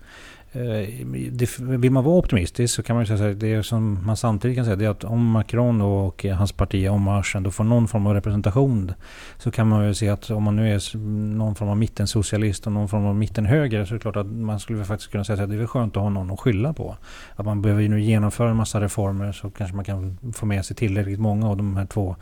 Eh, 0.54 1.06
det, 1.30 1.58
vill 1.58 1.92
man 1.92 2.04
vara 2.04 2.16
optimistisk 2.16 2.74
så 2.74 2.82
kan 2.82 2.96
man 2.96 3.04
ju 3.04 3.16
säga 3.16 3.30
att 3.30 3.40
det 3.40 3.62
som 3.62 4.06
man 4.06 4.16
samtidigt 4.16 4.56
kan 4.56 4.64
säga 4.64 4.76
det 4.76 4.84
är 4.84 4.90
att 4.90 5.04
om 5.04 5.30
Macron 5.30 5.80
och 5.80 6.24
hans 6.24 6.52
parti 6.52 6.88
om 6.88 7.02
marschen 7.02 7.42
då 7.42 7.50
får 7.50 7.64
någon 7.64 7.88
form 7.88 8.06
av 8.06 8.14
representation 8.14 8.92
så 9.38 9.50
kan 9.50 9.68
man 9.68 9.86
ju 9.86 9.94
se 9.94 10.08
att 10.08 10.30
om 10.30 10.42
man 10.42 10.56
nu 10.56 10.74
är 10.74 10.98
någon 11.36 11.54
form 11.54 11.68
av 11.68 11.76
mittensocialist 11.76 12.66
och 12.66 12.72
någon 12.72 12.88
form 12.88 13.06
av 13.06 13.16
mittenhöger 13.16 13.84
så 13.84 13.94
är 13.94 13.98
det 13.98 14.02
klart 14.02 14.16
att 14.16 14.26
man 14.26 14.60
skulle 14.60 14.84
faktiskt 14.84 15.10
kunna 15.10 15.24
säga 15.24 15.42
att 15.42 15.50
det 15.50 15.56
är 15.56 15.66
skönt 15.66 15.96
att 15.96 16.02
ha 16.02 16.10
någon 16.10 16.30
att 16.30 16.40
skylla 16.40 16.72
på. 16.72 16.96
Att 17.36 17.46
man 17.46 17.62
behöver 17.62 17.82
ju 17.82 17.88
nu 17.88 18.00
genomföra 18.00 18.50
en 18.50 18.56
massa 18.56 18.80
reformer 18.80 19.32
så 19.32 19.50
kanske 19.50 19.76
man 19.76 19.84
kan 19.84 20.18
få 20.34 20.46
med 20.46 20.64
sig 20.64 20.76
tillräckligt 20.76 21.20
många 21.20 21.48
av 21.48 21.56
de 21.56 21.76
här 21.76 21.86
två 21.86 22.16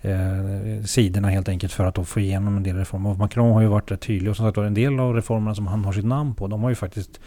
eh, 0.00 0.84
sidorna 0.84 1.28
helt 1.28 1.48
enkelt 1.48 1.72
för 1.72 1.84
att 1.84 1.94
då 1.94 2.04
få 2.04 2.20
igenom 2.20 2.56
en 2.56 2.62
del 2.62 2.76
reformer. 2.76 3.10
Och 3.10 3.18
Macron 3.18 3.52
har 3.52 3.60
ju 3.60 3.68
varit 3.68 3.90
rätt 3.90 4.00
tydlig 4.00 4.30
och 4.30 4.36
som 4.36 4.46
sagt 4.46 4.58
en 4.58 4.74
del 4.74 5.00
av 5.00 5.14
reformerna 5.14 5.54
som 5.54 5.66
han 5.66 5.84
har 5.84 5.92
sitt 5.92 6.04
namn 6.04 6.34
på 6.34 6.46
de 6.46 6.62
har 6.62 6.68
ju 6.68 6.74
faktiskt 6.74 7.20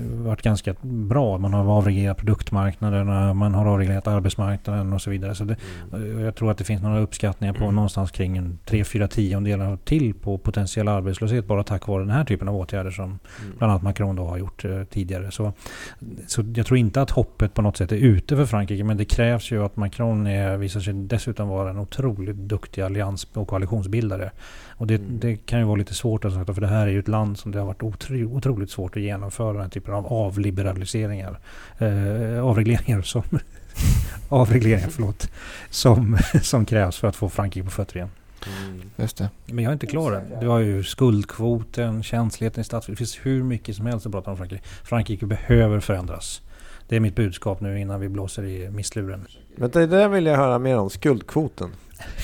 varit 0.00 0.42
ganska 0.42 0.74
bra. 0.82 1.38
Man 1.38 1.54
har 1.54 1.64
avreglerat 1.76 2.16
produktmarknaderna, 2.16 3.34
man 3.34 3.54
har 3.54 3.66
avreglerat 3.66 4.06
arbetsmarknaden 4.06 4.92
och 4.92 5.02
så 5.02 5.10
vidare. 5.10 5.34
Så 5.34 5.44
det, 5.44 5.56
mm. 5.92 6.20
Jag 6.20 6.34
tror 6.34 6.50
att 6.50 6.58
det 6.58 6.64
finns 6.64 6.82
några 6.82 7.00
uppskattningar 7.00 7.54
på 7.54 7.64
mm. 7.64 7.74
någonstans 7.74 8.10
kring 8.10 8.36
en 8.36 8.58
3-4 8.66 9.06
tiondelar 9.06 9.78
till 9.84 10.14
på 10.14 10.38
potentiell 10.38 10.88
arbetslöshet 10.88 11.46
bara 11.46 11.64
tack 11.64 11.86
vare 11.86 12.02
den 12.02 12.10
här 12.10 12.24
typen 12.24 12.48
av 12.48 12.56
åtgärder 12.56 12.90
som 12.90 13.04
mm. 13.04 13.18
bland 13.58 13.70
annat 13.70 13.82
Macron 13.82 14.16
då 14.16 14.24
har 14.24 14.38
gjort 14.38 14.64
eh, 14.64 14.84
tidigare. 14.84 15.30
Så, 15.30 15.52
så 16.26 16.44
jag 16.54 16.66
tror 16.66 16.78
inte 16.78 17.02
att 17.02 17.10
hoppet 17.10 17.54
på 17.54 17.62
något 17.62 17.76
sätt 17.76 17.92
är 17.92 17.96
ute 17.96 18.36
för 18.36 18.46
Frankrike 18.46 18.84
men 18.84 18.96
det 18.96 19.04
krävs 19.04 19.50
ju 19.50 19.64
att 19.64 19.76
Macron 19.76 20.26
är, 20.26 20.56
visar 20.56 20.80
sig 20.80 20.94
dessutom 20.94 21.48
vara 21.48 21.70
en 21.70 21.78
otroligt 21.78 22.36
duktig 22.36 22.82
allians 22.82 23.26
och 23.32 23.48
koalitionsbildare. 23.48 24.30
Och 24.76 24.86
det, 24.86 24.94
mm. 24.94 25.20
det, 25.20 25.36
kan 25.36 25.58
ju 25.58 25.64
vara 25.64 25.76
lite 25.76 25.94
svårt 25.94 26.24
att 26.24 26.32
säga, 26.32 26.44
för 26.44 26.60
det 26.60 26.66
här 26.66 26.86
är 26.86 26.90
ju 26.90 26.98
ett 26.98 27.08
land 27.08 27.38
som 27.38 27.52
det 27.52 27.58
har 27.58 27.66
varit 27.66 27.82
otro, 27.82 28.36
otroligt 28.36 28.70
svårt 28.70 28.96
att 28.96 29.02
genomföra 29.02 29.52
den 29.52 29.62
här 29.62 29.68
typen 29.68 29.94
av 29.94 30.06
avliberaliseringar. 30.06 31.38
Eh, 31.78 32.44
avregleringar 32.44 33.02
som 33.02 33.22
avregleringar, 34.28 34.88
förlåt. 34.90 35.30
Som, 35.70 36.18
som 36.42 36.66
krävs 36.66 36.98
för 36.98 37.08
att 37.08 37.16
få 37.16 37.28
Frankrike 37.28 37.64
på 37.64 37.70
fötter 37.70 37.96
igen. 37.96 38.10
Mm. 38.46 38.90
Just 38.96 39.16
det. 39.16 39.28
Men 39.46 39.64
jag 39.64 39.70
är 39.70 39.72
inte 39.72 39.86
klar 39.86 40.12
än. 40.12 40.40
Du 40.40 40.48
har 40.48 40.58
ju 40.58 40.84
skuldkvoten, 40.84 42.02
känsligheten 42.02 42.60
i 42.60 42.64
statsfinanserna. 42.64 42.92
Det 42.92 42.96
finns 42.96 43.26
hur 43.26 43.42
mycket 43.42 43.76
som 43.76 43.86
helst 43.86 44.06
att 44.06 44.12
prata 44.12 44.30
om 44.30 44.36
Frankrike. 44.36 44.64
Frankrike 44.84 45.26
behöver 45.26 45.80
förändras. 45.80 46.42
Det 46.88 46.96
är 46.96 47.00
mitt 47.00 47.14
budskap 47.14 47.60
nu 47.60 47.80
innan 47.80 48.00
vi 48.00 48.08
blåser 48.08 48.44
i 48.44 48.70
missluren. 48.70 49.26
Vänta, 49.56 49.78
det 49.78 49.86
där 49.86 50.08
vill 50.08 50.26
jag 50.26 50.36
höra 50.36 50.58
mer 50.58 50.78
om. 50.78 50.90
Skuldkvoten. 50.90 51.70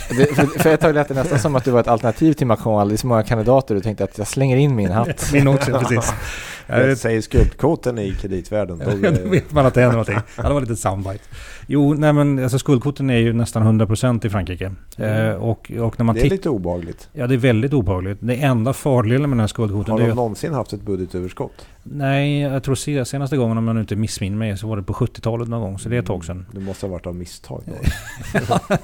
Det, 0.08 0.26
för, 0.34 0.46
för 0.58 0.74
ett 0.74 0.80
tag 0.80 0.94
lät 0.94 1.08
det 1.08 1.14
nästan 1.14 1.38
som 1.38 1.56
att 1.56 1.64
du 1.64 1.70
var 1.70 1.80
ett 1.80 1.88
alternativ 1.88 2.32
till 2.32 2.46
Macron, 2.46 2.80
alldeles 2.80 3.00
så 3.00 3.06
många 3.06 3.22
kandidater. 3.22 3.74
Du 3.74 3.80
tänkte 3.80 4.04
att 4.04 4.18
jag 4.18 4.26
slänger 4.26 4.56
in 4.56 4.76
min 4.76 4.90
hatt. 4.90 5.32
min 5.32 5.48
också, 5.48 5.78
precis. 5.78 6.12
Jag 6.66 6.98
säger 6.98 7.20
skuldkvoten 7.20 7.98
i 7.98 8.14
kreditvärlden. 8.20 8.78
Då, 8.78 9.10
då 9.24 9.30
vet 9.30 9.52
man 9.52 9.66
att 9.66 9.74
det 9.74 9.80
händer 9.80 9.96
någonting. 9.96 10.18
Ja, 10.36 10.42
det 10.42 10.54
var 10.54 10.60
lite 10.60 10.76
soundbite. 10.76 11.24
Jo, 11.66 11.94
nej 11.94 12.12
men 12.12 12.42
alltså 12.42 12.58
skuldkvoten 12.58 13.10
är 13.10 13.16
ju 13.16 13.32
nästan 13.32 13.80
100% 13.80 14.26
i 14.26 14.30
Frankrike. 14.30 14.72
Mm. 14.96 15.30
Eh, 15.30 15.34
och, 15.34 15.72
och 15.80 15.98
när 15.98 16.04
man 16.04 16.14
det 16.14 16.26
är 16.26 16.30
lite 16.30 16.48
obagligt. 16.48 17.08
Ja, 17.12 17.26
det 17.26 17.34
är 17.34 17.38
väldigt 17.38 17.72
obagligt. 17.72 18.18
Det 18.20 18.34
enda 18.34 18.72
fördelen 18.72 19.30
med 19.30 19.36
den 19.36 19.40
här 19.40 19.46
skuldkvoten... 19.46 19.92
Har 19.92 20.00
de 20.00 20.08
någonsin 20.08 20.54
haft 20.54 20.72
ett 20.72 20.82
budgetöverskott? 20.82 21.66
Nej, 21.82 22.40
jag 22.40 22.62
tror 22.62 23.04
senaste 23.04 23.36
gången 23.36 23.58
om 23.58 23.66
jag 23.66 23.74
nu 23.74 23.80
inte 23.80 23.96
missminner 23.96 24.36
mig 24.36 24.56
så 24.56 24.66
var 24.66 24.76
det 24.76 24.82
på 24.82 24.92
70-talet 24.92 25.48
någon 25.48 25.60
gång. 25.60 25.78
Så 25.78 25.88
det 25.88 25.96
är 25.96 26.00
ett 26.00 26.06
tag 26.06 26.24
sedan. 26.24 26.46
Det 26.52 26.60
måste 26.60 26.86
ha 26.86 26.92
varit 26.92 27.06
av 27.06 27.14
misstag 27.14 27.62
då. 27.66 27.72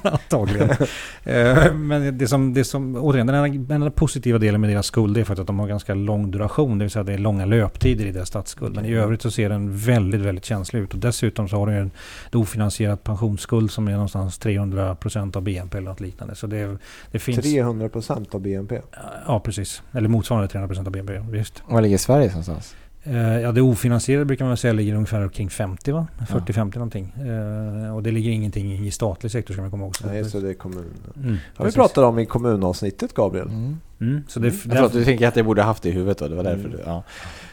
Antagligen. 0.09 0.69
Eh, 1.23 1.73
men 1.73 2.17
det 2.17 2.27
som, 2.27 2.53
det 2.53 2.63
som, 2.63 2.95
återigen, 2.95 3.27
den 3.27 3.71
enda, 3.71 3.91
positiva 3.91 4.37
delen 4.37 4.61
med 4.61 4.69
deras 4.69 4.85
skuld 4.85 5.17
är 5.17 5.23
för 5.23 5.41
att 5.41 5.47
de 5.47 5.59
har 5.59 5.67
ganska 5.67 5.93
lång 5.93 6.31
duration. 6.31 6.77
Det 6.77 6.83
vill 6.83 6.91
säga 6.91 7.01
att 7.01 7.07
det 7.07 7.13
är 7.13 7.17
långa 7.17 7.45
löptider 7.69 8.05
i 8.05 8.11
deras 8.11 8.27
statsskuld. 8.27 8.75
Men 8.75 8.85
i 8.85 8.93
övrigt 8.93 9.21
så 9.21 9.31
ser 9.31 9.49
den 9.49 9.77
väldigt, 9.77 10.21
väldigt 10.21 10.45
känslig 10.45 10.79
ut. 10.79 10.93
Och 10.93 10.99
dessutom 10.99 11.49
så 11.49 11.57
har 11.57 11.67
den 11.67 11.75
en 11.75 11.91
ofinansierad 12.39 13.03
pensionsskuld 13.03 13.71
som 13.71 13.87
är 13.87 13.91
någonstans 13.91 14.39
300% 14.39 15.37
av 15.37 15.43
BNP 15.43 15.77
eller 15.77 15.89
något 15.89 15.99
liknande. 15.99 16.35
Så 16.35 16.47
det, 16.47 16.77
det 17.11 17.19
finns... 17.19 17.39
300% 17.39 18.35
av 18.35 18.41
BNP? 18.41 18.81
Ja, 19.27 19.39
precis. 19.39 19.83
Eller 19.91 20.09
motsvarande 20.09 20.47
300% 20.47 20.85
av 20.85 20.91
BNP, 20.91 21.19
visst. 21.29 21.63
Var 21.67 21.81
ligger 21.81 21.97
Sverige 21.97 22.27
någonstans? 22.27 22.75
Eh, 23.09 23.39
ja, 23.41 23.51
det 23.51 23.61
ofinansierade 23.61 24.25
brukar 24.25 24.45
man 24.45 24.57
säga 24.57 24.73
ligger 24.73 24.93
ungefär 24.93 25.29
kring 25.29 25.49
50 25.49 25.91
va? 25.91 26.07
40-50 26.19 26.53
ja. 26.57 26.63
någonting. 26.63 27.13
Uh, 27.25 27.95
och 27.95 28.03
det 28.03 28.11
ligger 28.11 28.31
ingenting 28.31 28.87
i 28.87 28.91
statlig 28.91 29.31
sektor 29.31 29.53
ska 29.53 29.61
man 29.61 29.71
komma 29.71 29.83
ihåg. 29.83 29.93
Nej, 30.05 30.25
så 30.25 30.39
det 30.39 30.49
är 30.49 30.53
kommun. 30.53 30.85
Mm, 31.23 31.37
vi 31.59 31.71
pratat 31.71 31.97
om 31.97 32.19
i 32.19 32.25
kommunavsnittet 32.25 33.13
Gabriel. 33.13 33.47
Mm. 33.47 33.77
Mm, 34.01 34.23
så 34.27 34.39
det, 34.39 34.47
mm. 34.47 34.59
Jag 34.63 34.75
tror 34.75 34.85
att 34.85 34.93
du 34.93 35.05
tänker 35.05 35.27
att 35.27 35.35
jag 35.35 35.45
borde 35.45 35.61
haft 35.61 35.83
det 35.83 35.89
i 35.89 35.91
huvudet 35.91 36.17
då, 36.17 36.27
det 36.27 36.35
var 36.35 36.43
därför 36.43 36.59
mm. 36.59 36.71
du, 36.71 36.83
ja. 36.85 37.03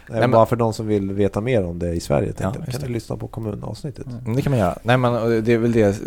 Nej, 0.09 0.21
Nej, 0.21 0.29
bara 0.29 0.47
för 0.47 0.57
de 0.57 0.73
som 0.73 0.87
vill 0.87 1.12
veta 1.12 1.40
mer 1.40 1.64
om 1.64 1.79
det 1.79 1.92
i 1.92 2.01
Sverige. 2.01 2.33
Ja, 2.38 2.53
kan 2.53 2.81
du 2.81 2.88
lyssna 2.88 3.16
på 3.16 3.29
kommunavsnittet? 3.29 4.07
Mm. 4.07 4.37
Det 4.37 4.42
kan 4.42 4.51
man 4.51 4.59
göra. 4.59 4.79
Nej, 4.83 4.97
men 4.97 5.45
det 5.45 5.53
är 5.53 5.59
väl 5.59 5.73
det, 5.73 6.01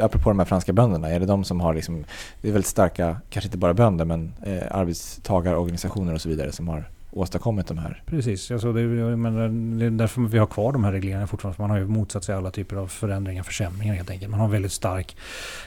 apropå 0.00 0.30
de 0.30 0.38
här 0.38 0.46
franska 0.46 0.72
bönderna, 0.72 1.08
är 1.08 1.20
det 1.20 1.26
de 1.26 1.44
som 1.44 1.60
har 1.60 1.74
liksom, 1.74 2.04
det 2.40 2.48
är 2.48 2.52
väldigt 2.52 2.70
starka, 2.70 3.16
kanske 3.30 3.46
inte 3.46 3.58
bara 3.58 3.74
bönder, 3.74 4.04
men 4.04 4.32
eh, 4.42 4.62
arbetstagarorganisationer 4.70 6.14
och 6.14 6.20
så 6.20 6.28
vidare 6.28 6.52
som 6.52 6.68
har 6.68 6.90
åstadkommit 7.16 7.66
de 7.66 7.78
här. 7.78 8.02
Precis, 8.06 8.50
alltså 8.50 8.72
det, 8.72 8.82
men 9.16 9.78
det 9.78 9.86
är 9.86 9.90
därför 9.90 10.20
vi 10.22 10.38
har 10.38 10.46
kvar 10.46 10.72
de 10.72 10.84
här 10.84 10.92
regleringarna 10.92 11.26
fortfarande. 11.26 11.62
Man 11.62 11.70
har 11.70 11.78
ju 11.78 11.86
motsatt 11.86 12.24
sig 12.24 12.34
alla 12.34 12.50
typer 12.50 12.76
av 12.76 12.86
förändringar, 12.86 13.42
försämringar 13.42 13.94
helt 13.94 14.10
enkelt. 14.10 14.30
Man 14.30 14.40
har 14.40 14.48
väldigt 14.48 14.72
stark, 14.72 15.16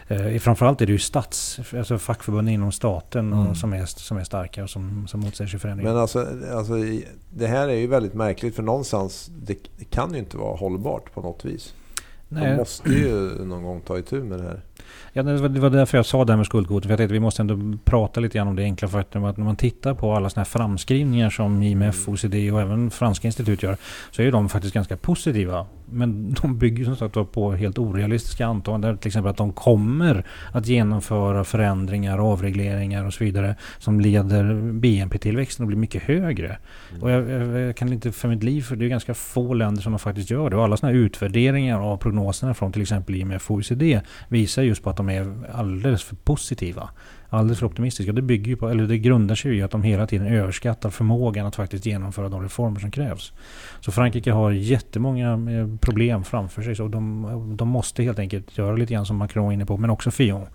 eh, 0.08 0.38
framförallt 0.38 0.82
är 0.82 0.86
det 0.86 0.92
ju 0.92 1.00
stats, 1.00 1.60
alltså 1.78 1.98
fackförbunden 1.98 2.54
inom 2.54 2.72
staten 2.72 3.34
mm. 3.34 3.56
som, 3.56 3.74
är, 3.74 3.86
som 3.86 4.18
är 4.18 4.24
starka 4.24 4.64
och 4.64 4.70
som, 4.70 5.08
som 5.08 5.20
motsätter 5.20 5.48
sig 5.48 5.60
förändringar. 5.60 5.92
Men 5.92 6.02
alltså, 6.02 6.28
alltså, 6.54 6.74
det 7.30 7.48
här 7.48 7.68
är 7.68 7.76
ju 7.76 7.88
väldigt 7.88 8.14
märkligt 8.14 8.56
för 8.56 8.64
någonstans, 8.64 9.32
det, 9.42 9.58
det 9.78 9.86
kan 9.86 10.14
ju 10.14 10.20
inte 10.20 10.38
vara 10.38 10.56
hållbart 10.56 11.14
på 11.14 11.22
något 11.22 11.46
vis. 11.46 11.74
De 12.30 12.56
måste 12.56 12.90
ju 12.90 13.46
någon 13.46 13.64
gång 13.64 13.82
ta 13.82 14.00
itu 14.00 14.24
med 14.24 14.40
det 14.40 14.44
här. 14.44 14.62
Ja, 15.14 15.24
det, 15.24 15.38
var, 15.38 15.50
det 15.50 15.60
var 15.60 15.70
därför 15.70 15.98
jag 15.98 16.06
sa 16.06 16.26
det 16.26 16.32
här 16.32 16.38
med 16.38 16.46
skuldkvoten. 16.46 16.88
För 16.88 16.90
jag 16.90 16.98
tänkte 16.98 17.14
att 17.14 17.16
vi 17.16 17.20
måste 17.20 17.42
ändå 17.42 17.78
prata 17.84 18.20
lite 18.20 18.38
grann 18.38 18.48
om 18.48 18.56
det 18.56 18.64
enkla 18.64 18.88
faktum 18.88 19.24
att 19.24 19.38
när 19.38 19.46
man 19.46 19.56
tittar 19.56 19.94
på 19.94 20.14
alla 20.14 20.30
sådana 20.30 20.44
här 20.44 20.50
framskrivningar 20.50 21.30
som 21.30 21.64
IMF, 21.64 22.10
OCD 22.10 22.30
OECD 22.30 22.52
och 22.52 22.62
även 22.62 22.92
franska 22.92 23.28
institut 23.28 23.64
gör 23.64 23.78
så 24.12 24.22
är 24.22 24.26
ju 24.26 24.32
de 24.32 24.50
faktiskt 24.50 24.74
ganska 24.74 24.98
positiva. 24.98 25.66
Men 25.92 26.34
de 26.42 26.58
bygger 26.58 26.86
som 26.86 26.96
sagt 26.96 27.32
på 27.32 27.52
helt 27.52 27.78
orealistiska 27.78 28.48
antaganden. 28.48 28.98
Till 28.98 29.08
exempel 29.08 29.30
att 29.30 29.38
de 29.38 29.54
kommer 29.54 30.26
att 30.52 30.68
genomföra 30.68 31.44
förändringar, 31.44 32.18
avregleringar 32.18 33.06
och 33.06 33.14
så 33.14 33.24
vidare 33.24 33.56
som 33.78 34.00
leder 34.00 34.72
BNP-tillväxten 34.72 35.64
att 35.64 35.68
bli 35.68 35.78
mycket 35.78 36.04
högre. 36.04 36.58
Mm. 36.90 37.04
Och 37.04 37.12
jag, 37.12 37.30
jag, 37.30 37.60
jag 37.60 37.76
kan 37.76 37.94
inte 37.94 38.12
för 38.12 38.28
mitt 38.28 38.44
liv 38.44 38.62
för 38.62 38.76
det 38.76 38.86
är 38.86 38.90
ganska 38.90 39.14
få 39.14 39.54
länder 39.54 39.82
som 39.82 40.00
faktiskt 40.00 40.30
gör 40.30 40.50
det. 40.50 40.56
Och 40.56 40.64
alla 40.64 40.78
sådana 40.78 40.94
här 40.94 41.04
utvärderingar 41.04 41.80
av 41.80 41.98
prognoserna 41.98 42.54
från 42.54 42.72
till 42.72 42.82
exempel 42.82 43.16
IMF 43.16 43.52
och 43.52 43.58
OECD 43.58 44.02
visar 44.28 44.64
just 44.64 44.84
på 44.84 44.90
att 44.90 44.98
de 44.98 45.10
är 45.10 45.34
alldeles 45.54 46.04
för 46.04 46.16
positiva. 46.16 46.90
Alldeles 47.30 47.60
för 47.60 47.66
optimistiska. 47.66 48.12
Det 48.14 48.22
bygger 48.22 48.48
ju 48.48 48.56
på, 48.56 48.70
eller 48.70 48.88
det 48.88 48.98
grundar 48.98 49.36
sig 49.36 49.58
i 49.58 49.62
att 49.62 49.72
de 49.72 49.84
hela 49.84 50.08
tiden 50.08 50.28
överskattar 50.28 50.90
förmågan 50.90 51.46
att 51.46 51.56
faktiskt 51.56 51.86
genomföra 51.86 52.30
de 52.30 52.44
reformer 52.44 52.80
som 52.80 52.92
krävs. 52.92 53.34
Så 53.80 53.92
Frankrike 53.92 54.32
har 54.32 54.52
jättemånga 54.52 55.32
eh, 55.32 55.78
problem 55.80 56.24
framför 56.24 56.62
sig. 56.62 56.76
Så 56.76 56.88
de, 56.88 57.56
de 57.58 57.68
måste 57.68 58.04
helt 58.04 58.20
enkelt 58.20 58.58
göra 58.58 58.76
lite 58.76 58.94
grann 58.94 59.06
som 59.06 59.18
Macron 59.18 59.50
är 59.50 59.54
inne 59.54 59.66
på, 59.66 59.78
men 59.78 59.90
också 59.90 60.12
Fillon. 60.12 60.46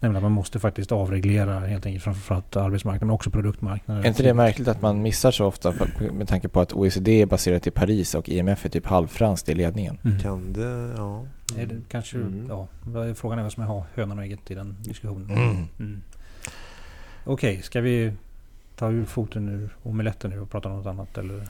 Nämligen 0.00 0.16
att 0.16 0.22
man 0.22 0.32
måste 0.32 0.60
faktiskt 0.60 0.92
avreglera 0.92 1.58
helt 1.60 1.86
enkelt 1.86 2.04
framförallt 2.04 2.56
arbetsmarknaden, 2.56 3.06
men 3.06 3.14
också 3.14 3.30
produktmarknaden. 3.30 4.04
Är 4.04 4.08
inte 4.08 4.22
det 4.22 4.34
märkligt 4.34 4.68
att 4.68 4.82
man 4.82 5.02
missar 5.02 5.30
så 5.30 5.46
ofta 5.46 5.74
med 6.12 6.28
tanke 6.28 6.48
på 6.48 6.60
att 6.60 6.72
OECD 6.72 7.22
är 7.22 7.26
baserat 7.26 7.66
i 7.66 7.70
Paris 7.70 8.14
och 8.14 8.28
IMF 8.28 8.64
är 8.64 8.68
typ 8.68 8.86
halvfranskt 8.86 9.48
i 9.48 9.54
ledningen? 9.54 9.98
Mm. 10.04 10.18
Kan 10.18 10.52
det, 10.52 10.94
ja. 10.96 11.24
Är 11.58 11.66
det 11.66 11.80
kanske, 11.88 12.16
Mm. 12.16 12.46
ja, 12.48 12.68
frågan 13.14 13.38
är 13.38 13.42
vad 13.42 13.52
som 13.52 13.62
är 13.62 13.84
hönan 13.94 14.18
och 14.18 14.24
ägget 14.24 14.50
i 14.50 14.54
den 14.54 14.76
diskussionen. 14.80 15.30
Mm. 15.78 16.02
Okej, 17.26 17.52
Okej, 17.54 17.62
ska 17.62 17.80
vi 17.80 18.12
ta 18.76 18.90
ur 18.90 19.04
foten 19.04 19.48
ur 19.48 19.76
omeletten 19.82 20.30
nu 20.30 20.40
och 20.40 20.50
prata 20.50 20.68
om 20.68 20.76
något 20.76 20.86
annat? 20.86 21.18
Eller? 21.18 21.48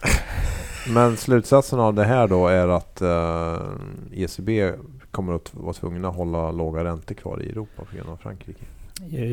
Men 0.94 1.16
slutsatsen 1.16 1.80
av 1.80 1.94
det 1.94 2.04
här 2.04 2.28
då 2.28 2.48
är 2.48 2.68
att 2.68 3.00
eh, 3.00 3.60
ECB 4.12 4.72
kommer 5.10 5.32
att 5.32 5.54
vara 5.54 5.72
tvungna 5.72 6.08
att 6.08 6.16
hålla 6.16 6.50
låga 6.50 6.84
räntor 6.84 7.14
kvar 7.14 7.42
i 7.42 7.48
Europa 7.48 7.84
på 7.84 7.96
grund 7.96 8.08
av 8.08 8.16
Frankrike. 8.16 8.64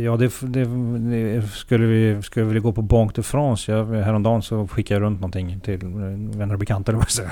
Ja, 0.03 0.17
det, 0.17 0.31
det, 0.41 0.65
det 0.65 1.47
skulle 1.47 1.85
vi 1.85 2.21
skulle 2.21 2.45
vi 2.45 2.59
gå 2.59 2.71
på 2.71 2.81
Banque 2.81 3.13
de 3.15 3.23
France. 3.23 3.71
Jag, 3.71 3.85
häromdagen 3.85 4.41
så 4.41 4.67
skickade 4.67 4.95
jag 4.95 5.05
runt 5.05 5.19
någonting 5.19 5.59
till 5.59 5.79
vänner 6.33 6.53
och 6.53 6.59
bekanta. 6.59 6.91
eller 6.91 6.97
vad 6.97 7.05
jag 7.05 7.11
säger. 7.11 7.31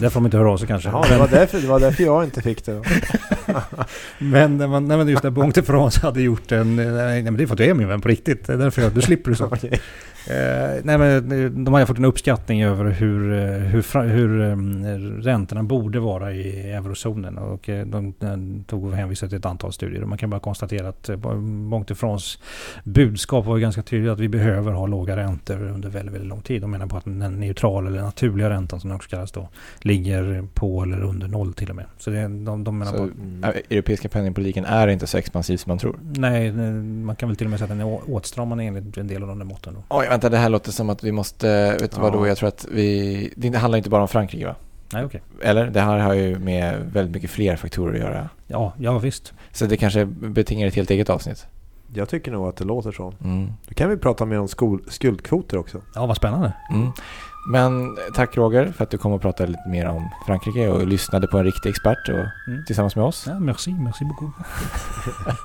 Där 0.00 0.08
får 0.10 0.20
de 0.20 0.24
inte 0.24 0.36
höra 0.36 0.50
av 0.50 0.56
sig 0.56 0.68
kanske. 0.68 0.88
Jaha, 0.88 1.08
det 1.08 1.18
var, 1.18 1.28
därför, 1.28 1.60
det 1.60 1.66
var 1.66 1.80
därför 1.80 2.04
jag 2.04 2.24
inte 2.24 2.42
fick 2.42 2.64
det. 2.64 2.82
Men, 4.18 4.70
man, 4.70 4.88
nej, 4.88 4.96
men 4.96 5.08
just 5.08 5.22
när 5.22 5.30
Banque 5.30 5.60
de 5.60 5.66
France 5.66 6.00
hade 6.00 6.22
gjort 6.22 6.52
en... 6.52 6.76
Nej, 6.76 7.22
men 7.22 7.36
det 7.36 7.42
är 7.42 7.46
för 7.46 7.54
att 7.54 7.58
du 7.58 7.64
är 7.64 7.74
min 7.74 7.88
vän 7.88 8.00
på 8.00 8.08
riktigt. 8.08 8.46
Det 8.46 8.52
är 8.52 8.56
därför 8.56 8.82
jag, 8.82 8.92
du 8.92 9.02
slipper 9.02 9.30
du 9.30 9.36
så. 9.36 9.44
Okej. 9.52 9.80
Eh, 10.30 10.80
nej 10.84 10.98
men 10.98 11.32
eh, 11.44 11.50
de 11.50 11.74
har 11.74 11.86
fått 11.86 11.98
en 11.98 12.04
uppskattning 12.04 12.62
över 12.62 12.84
hur, 12.84 13.32
eh, 13.32 13.38
hur, 13.48 14.02
hur 14.08 14.40
eh, 14.40 14.56
räntorna 15.22 15.62
borde 15.62 16.00
vara 16.00 16.32
i 16.32 16.70
eurozonen. 16.70 17.38
Och 17.38 17.60
de, 17.66 18.14
de 18.18 18.64
tog 18.66 18.84
och 18.84 18.92
hänvisade 18.92 19.30
till 19.30 19.38
ett 19.38 19.46
antal 19.46 19.72
studier. 19.72 20.02
Och 20.02 20.08
man 20.08 20.18
kan 20.18 20.30
bara 20.30 20.40
konstatera 20.40 20.88
att 20.88 21.10
France 21.96 22.38
budskap 22.84 23.46
var 23.46 23.56
ju 23.56 23.62
ganska 23.62 23.82
tydligt 23.82 24.12
att 24.12 24.20
vi 24.20 24.28
behöver 24.28 24.72
ha 24.72 24.86
låga 24.86 25.16
räntor 25.16 25.62
under 25.62 25.88
väldigt, 25.88 26.14
väldigt 26.14 26.28
lång 26.28 26.40
tid. 26.42 26.62
De 26.62 26.70
menar 26.70 26.86
på 26.86 26.96
att 26.96 27.04
den 27.04 27.40
neutrala 27.40 27.90
eller 27.90 28.02
naturliga 28.02 28.50
räntan 28.50 28.80
som 28.80 28.90
den 28.90 28.96
också 28.96 29.10
kallas 29.10 29.32
då 29.32 29.48
ligger 29.80 30.44
på 30.54 30.82
eller 30.82 31.02
under 31.02 31.28
noll 31.28 31.52
till 31.52 31.70
och 31.70 31.76
med. 31.76 31.84
Så 31.98 32.10
det, 32.10 32.22
de, 32.22 32.64
de 32.64 32.78
menar 32.78 32.92
Så- 32.92 32.98
på 32.98 33.10
Mm. 33.20 33.44
Äh, 33.44 33.50
Europeiska 33.70 34.08
penningpolitiken 34.08 34.64
är 34.64 34.88
inte 34.88 35.06
så 35.06 35.18
expansiv 35.18 35.56
som 35.56 35.70
man 35.70 35.78
tror. 35.78 35.96
Nej, 36.16 36.52
man 36.82 37.16
kan 37.16 37.28
väl 37.28 37.36
till 37.36 37.46
och 37.46 37.50
med 37.50 37.58
säga 37.58 37.64
att 37.72 37.78
den 37.78 37.80
är 37.88 38.14
åtstramande 38.14 38.64
enligt 38.64 38.98
en 38.98 39.06
del 39.06 39.22
av 39.22 39.28
de 39.28 39.38
där 39.38 39.46
måtten. 39.46 39.74
Då. 39.74 39.96
Oj, 39.96 40.06
vänta, 40.20 40.36
det 40.36 40.42
här 40.42 40.48
låter 40.48 40.72
som 40.72 40.90
att 40.90 41.04
vi 41.04 41.12
måste, 41.12 41.76
vet 41.80 41.92
du 41.92 42.00
vad 42.00 42.12
då? 42.12 42.24
Ja. 42.24 42.28
Jag 42.28 42.38
tror 42.38 42.48
att 42.48 42.66
vi, 42.70 43.32
det 43.36 43.56
handlar 43.58 43.76
inte 43.78 43.90
bara 43.90 44.02
om 44.02 44.08
Frankrike 44.08 44.46
va? 44.46 44.54
Nej, 44.92 45.04
okej. 45.04 45.22
Eller? 45.42 45.66
Det 45.70 45.80
här 45.80 45.98
har 45.98 46.14
ju 46.14 46.38
med 46.38 46.90
väldigt 46.92 47.14
mycket 47.14 47.30
fler 47.30 47.56
faktorer 47.56 47.94
att 47.94 48.00
göra. 48.00 48.28
Ja, 48.46 48.72
ja 48.78 48.98
visst. 48.98 49.32
Så 49.52 49.66
det 49.66 49.76
kanske 49.76 50.04
betingar 50.04 50.68
ett 50.68 50.74
helt 50.74 50.90
eget 50.90 51.10
avsnitt. 51.10 51.46
Jag 51.94 52.08
tycker 52.08 52.32
nog 52.32 52.48
att 52.48 52.56
det 52.56 52.64
låter 52.64 52.92
så. 52.92 53.14
Mm. 53.24 53.52
Då 53.68 53.74
kan 53.74 53.90
vi 53.90 53.96
prata 53.96 54.24
mer 54.24 54.40
om 54.40 54.48
skol, 54.48 54.82
skuldkvoter 54.88 55.58
också. 55.58 55.80
Ja, 55.94 56.06
vad 56.06 56.16
spännande. 56.16 56.52
Mm. 56.70 56.90
Men 57.52 57.96
tack 58.14 58.36
Roger 58.36 58.72
för 58.72 58.84
att 58.84 58.90
du 58.90 58.98
kom 58.98 59.12
och 59.12 59.20
pratade 59.20 59.50
lite 59.50 59.68
mer 59.68 59.88
om 59.88 60.08
Frankrike 60.26 60.68
och 60.68 60.86
lyssnade 60.86 61.26
på 61.26 61.38
en 61.38 61.44
riktig 61.44 61.70
expert 61.70 62.08
och, 62.08 62.14
Mm. 62.14 62.64
tillsammans 62.66 62.96
med 62.96 63.04
oss. 63.04 63.24
Ja, 63.28 63.38
merci, 63.40 63.72
merci 63.72 64.04
beaucoup. 64.04 64.34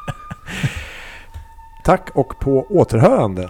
Tack 1.85 2.09
och 2.13 2.39
på 2.39 2.65
återhörande 2.69 3.49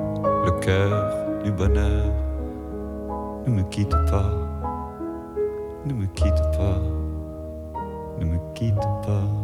le 0.43 0.51
cœur 0.59 1.43
du 1.43 1.51
bonheur. 1.51 2.05
Ne 3.45 3.51
me 3.51 3.63
quitte 3.63 3.95
pas. 4.09 4.31
Ne 5.85 5.93
me 5.93 6.05
quitte 6.07 6.41
pas, 6.57 6.79
ne 8.19 8.25
me 8.25 8.37
quitte 8.53 8.75
pas. 8.75 9.40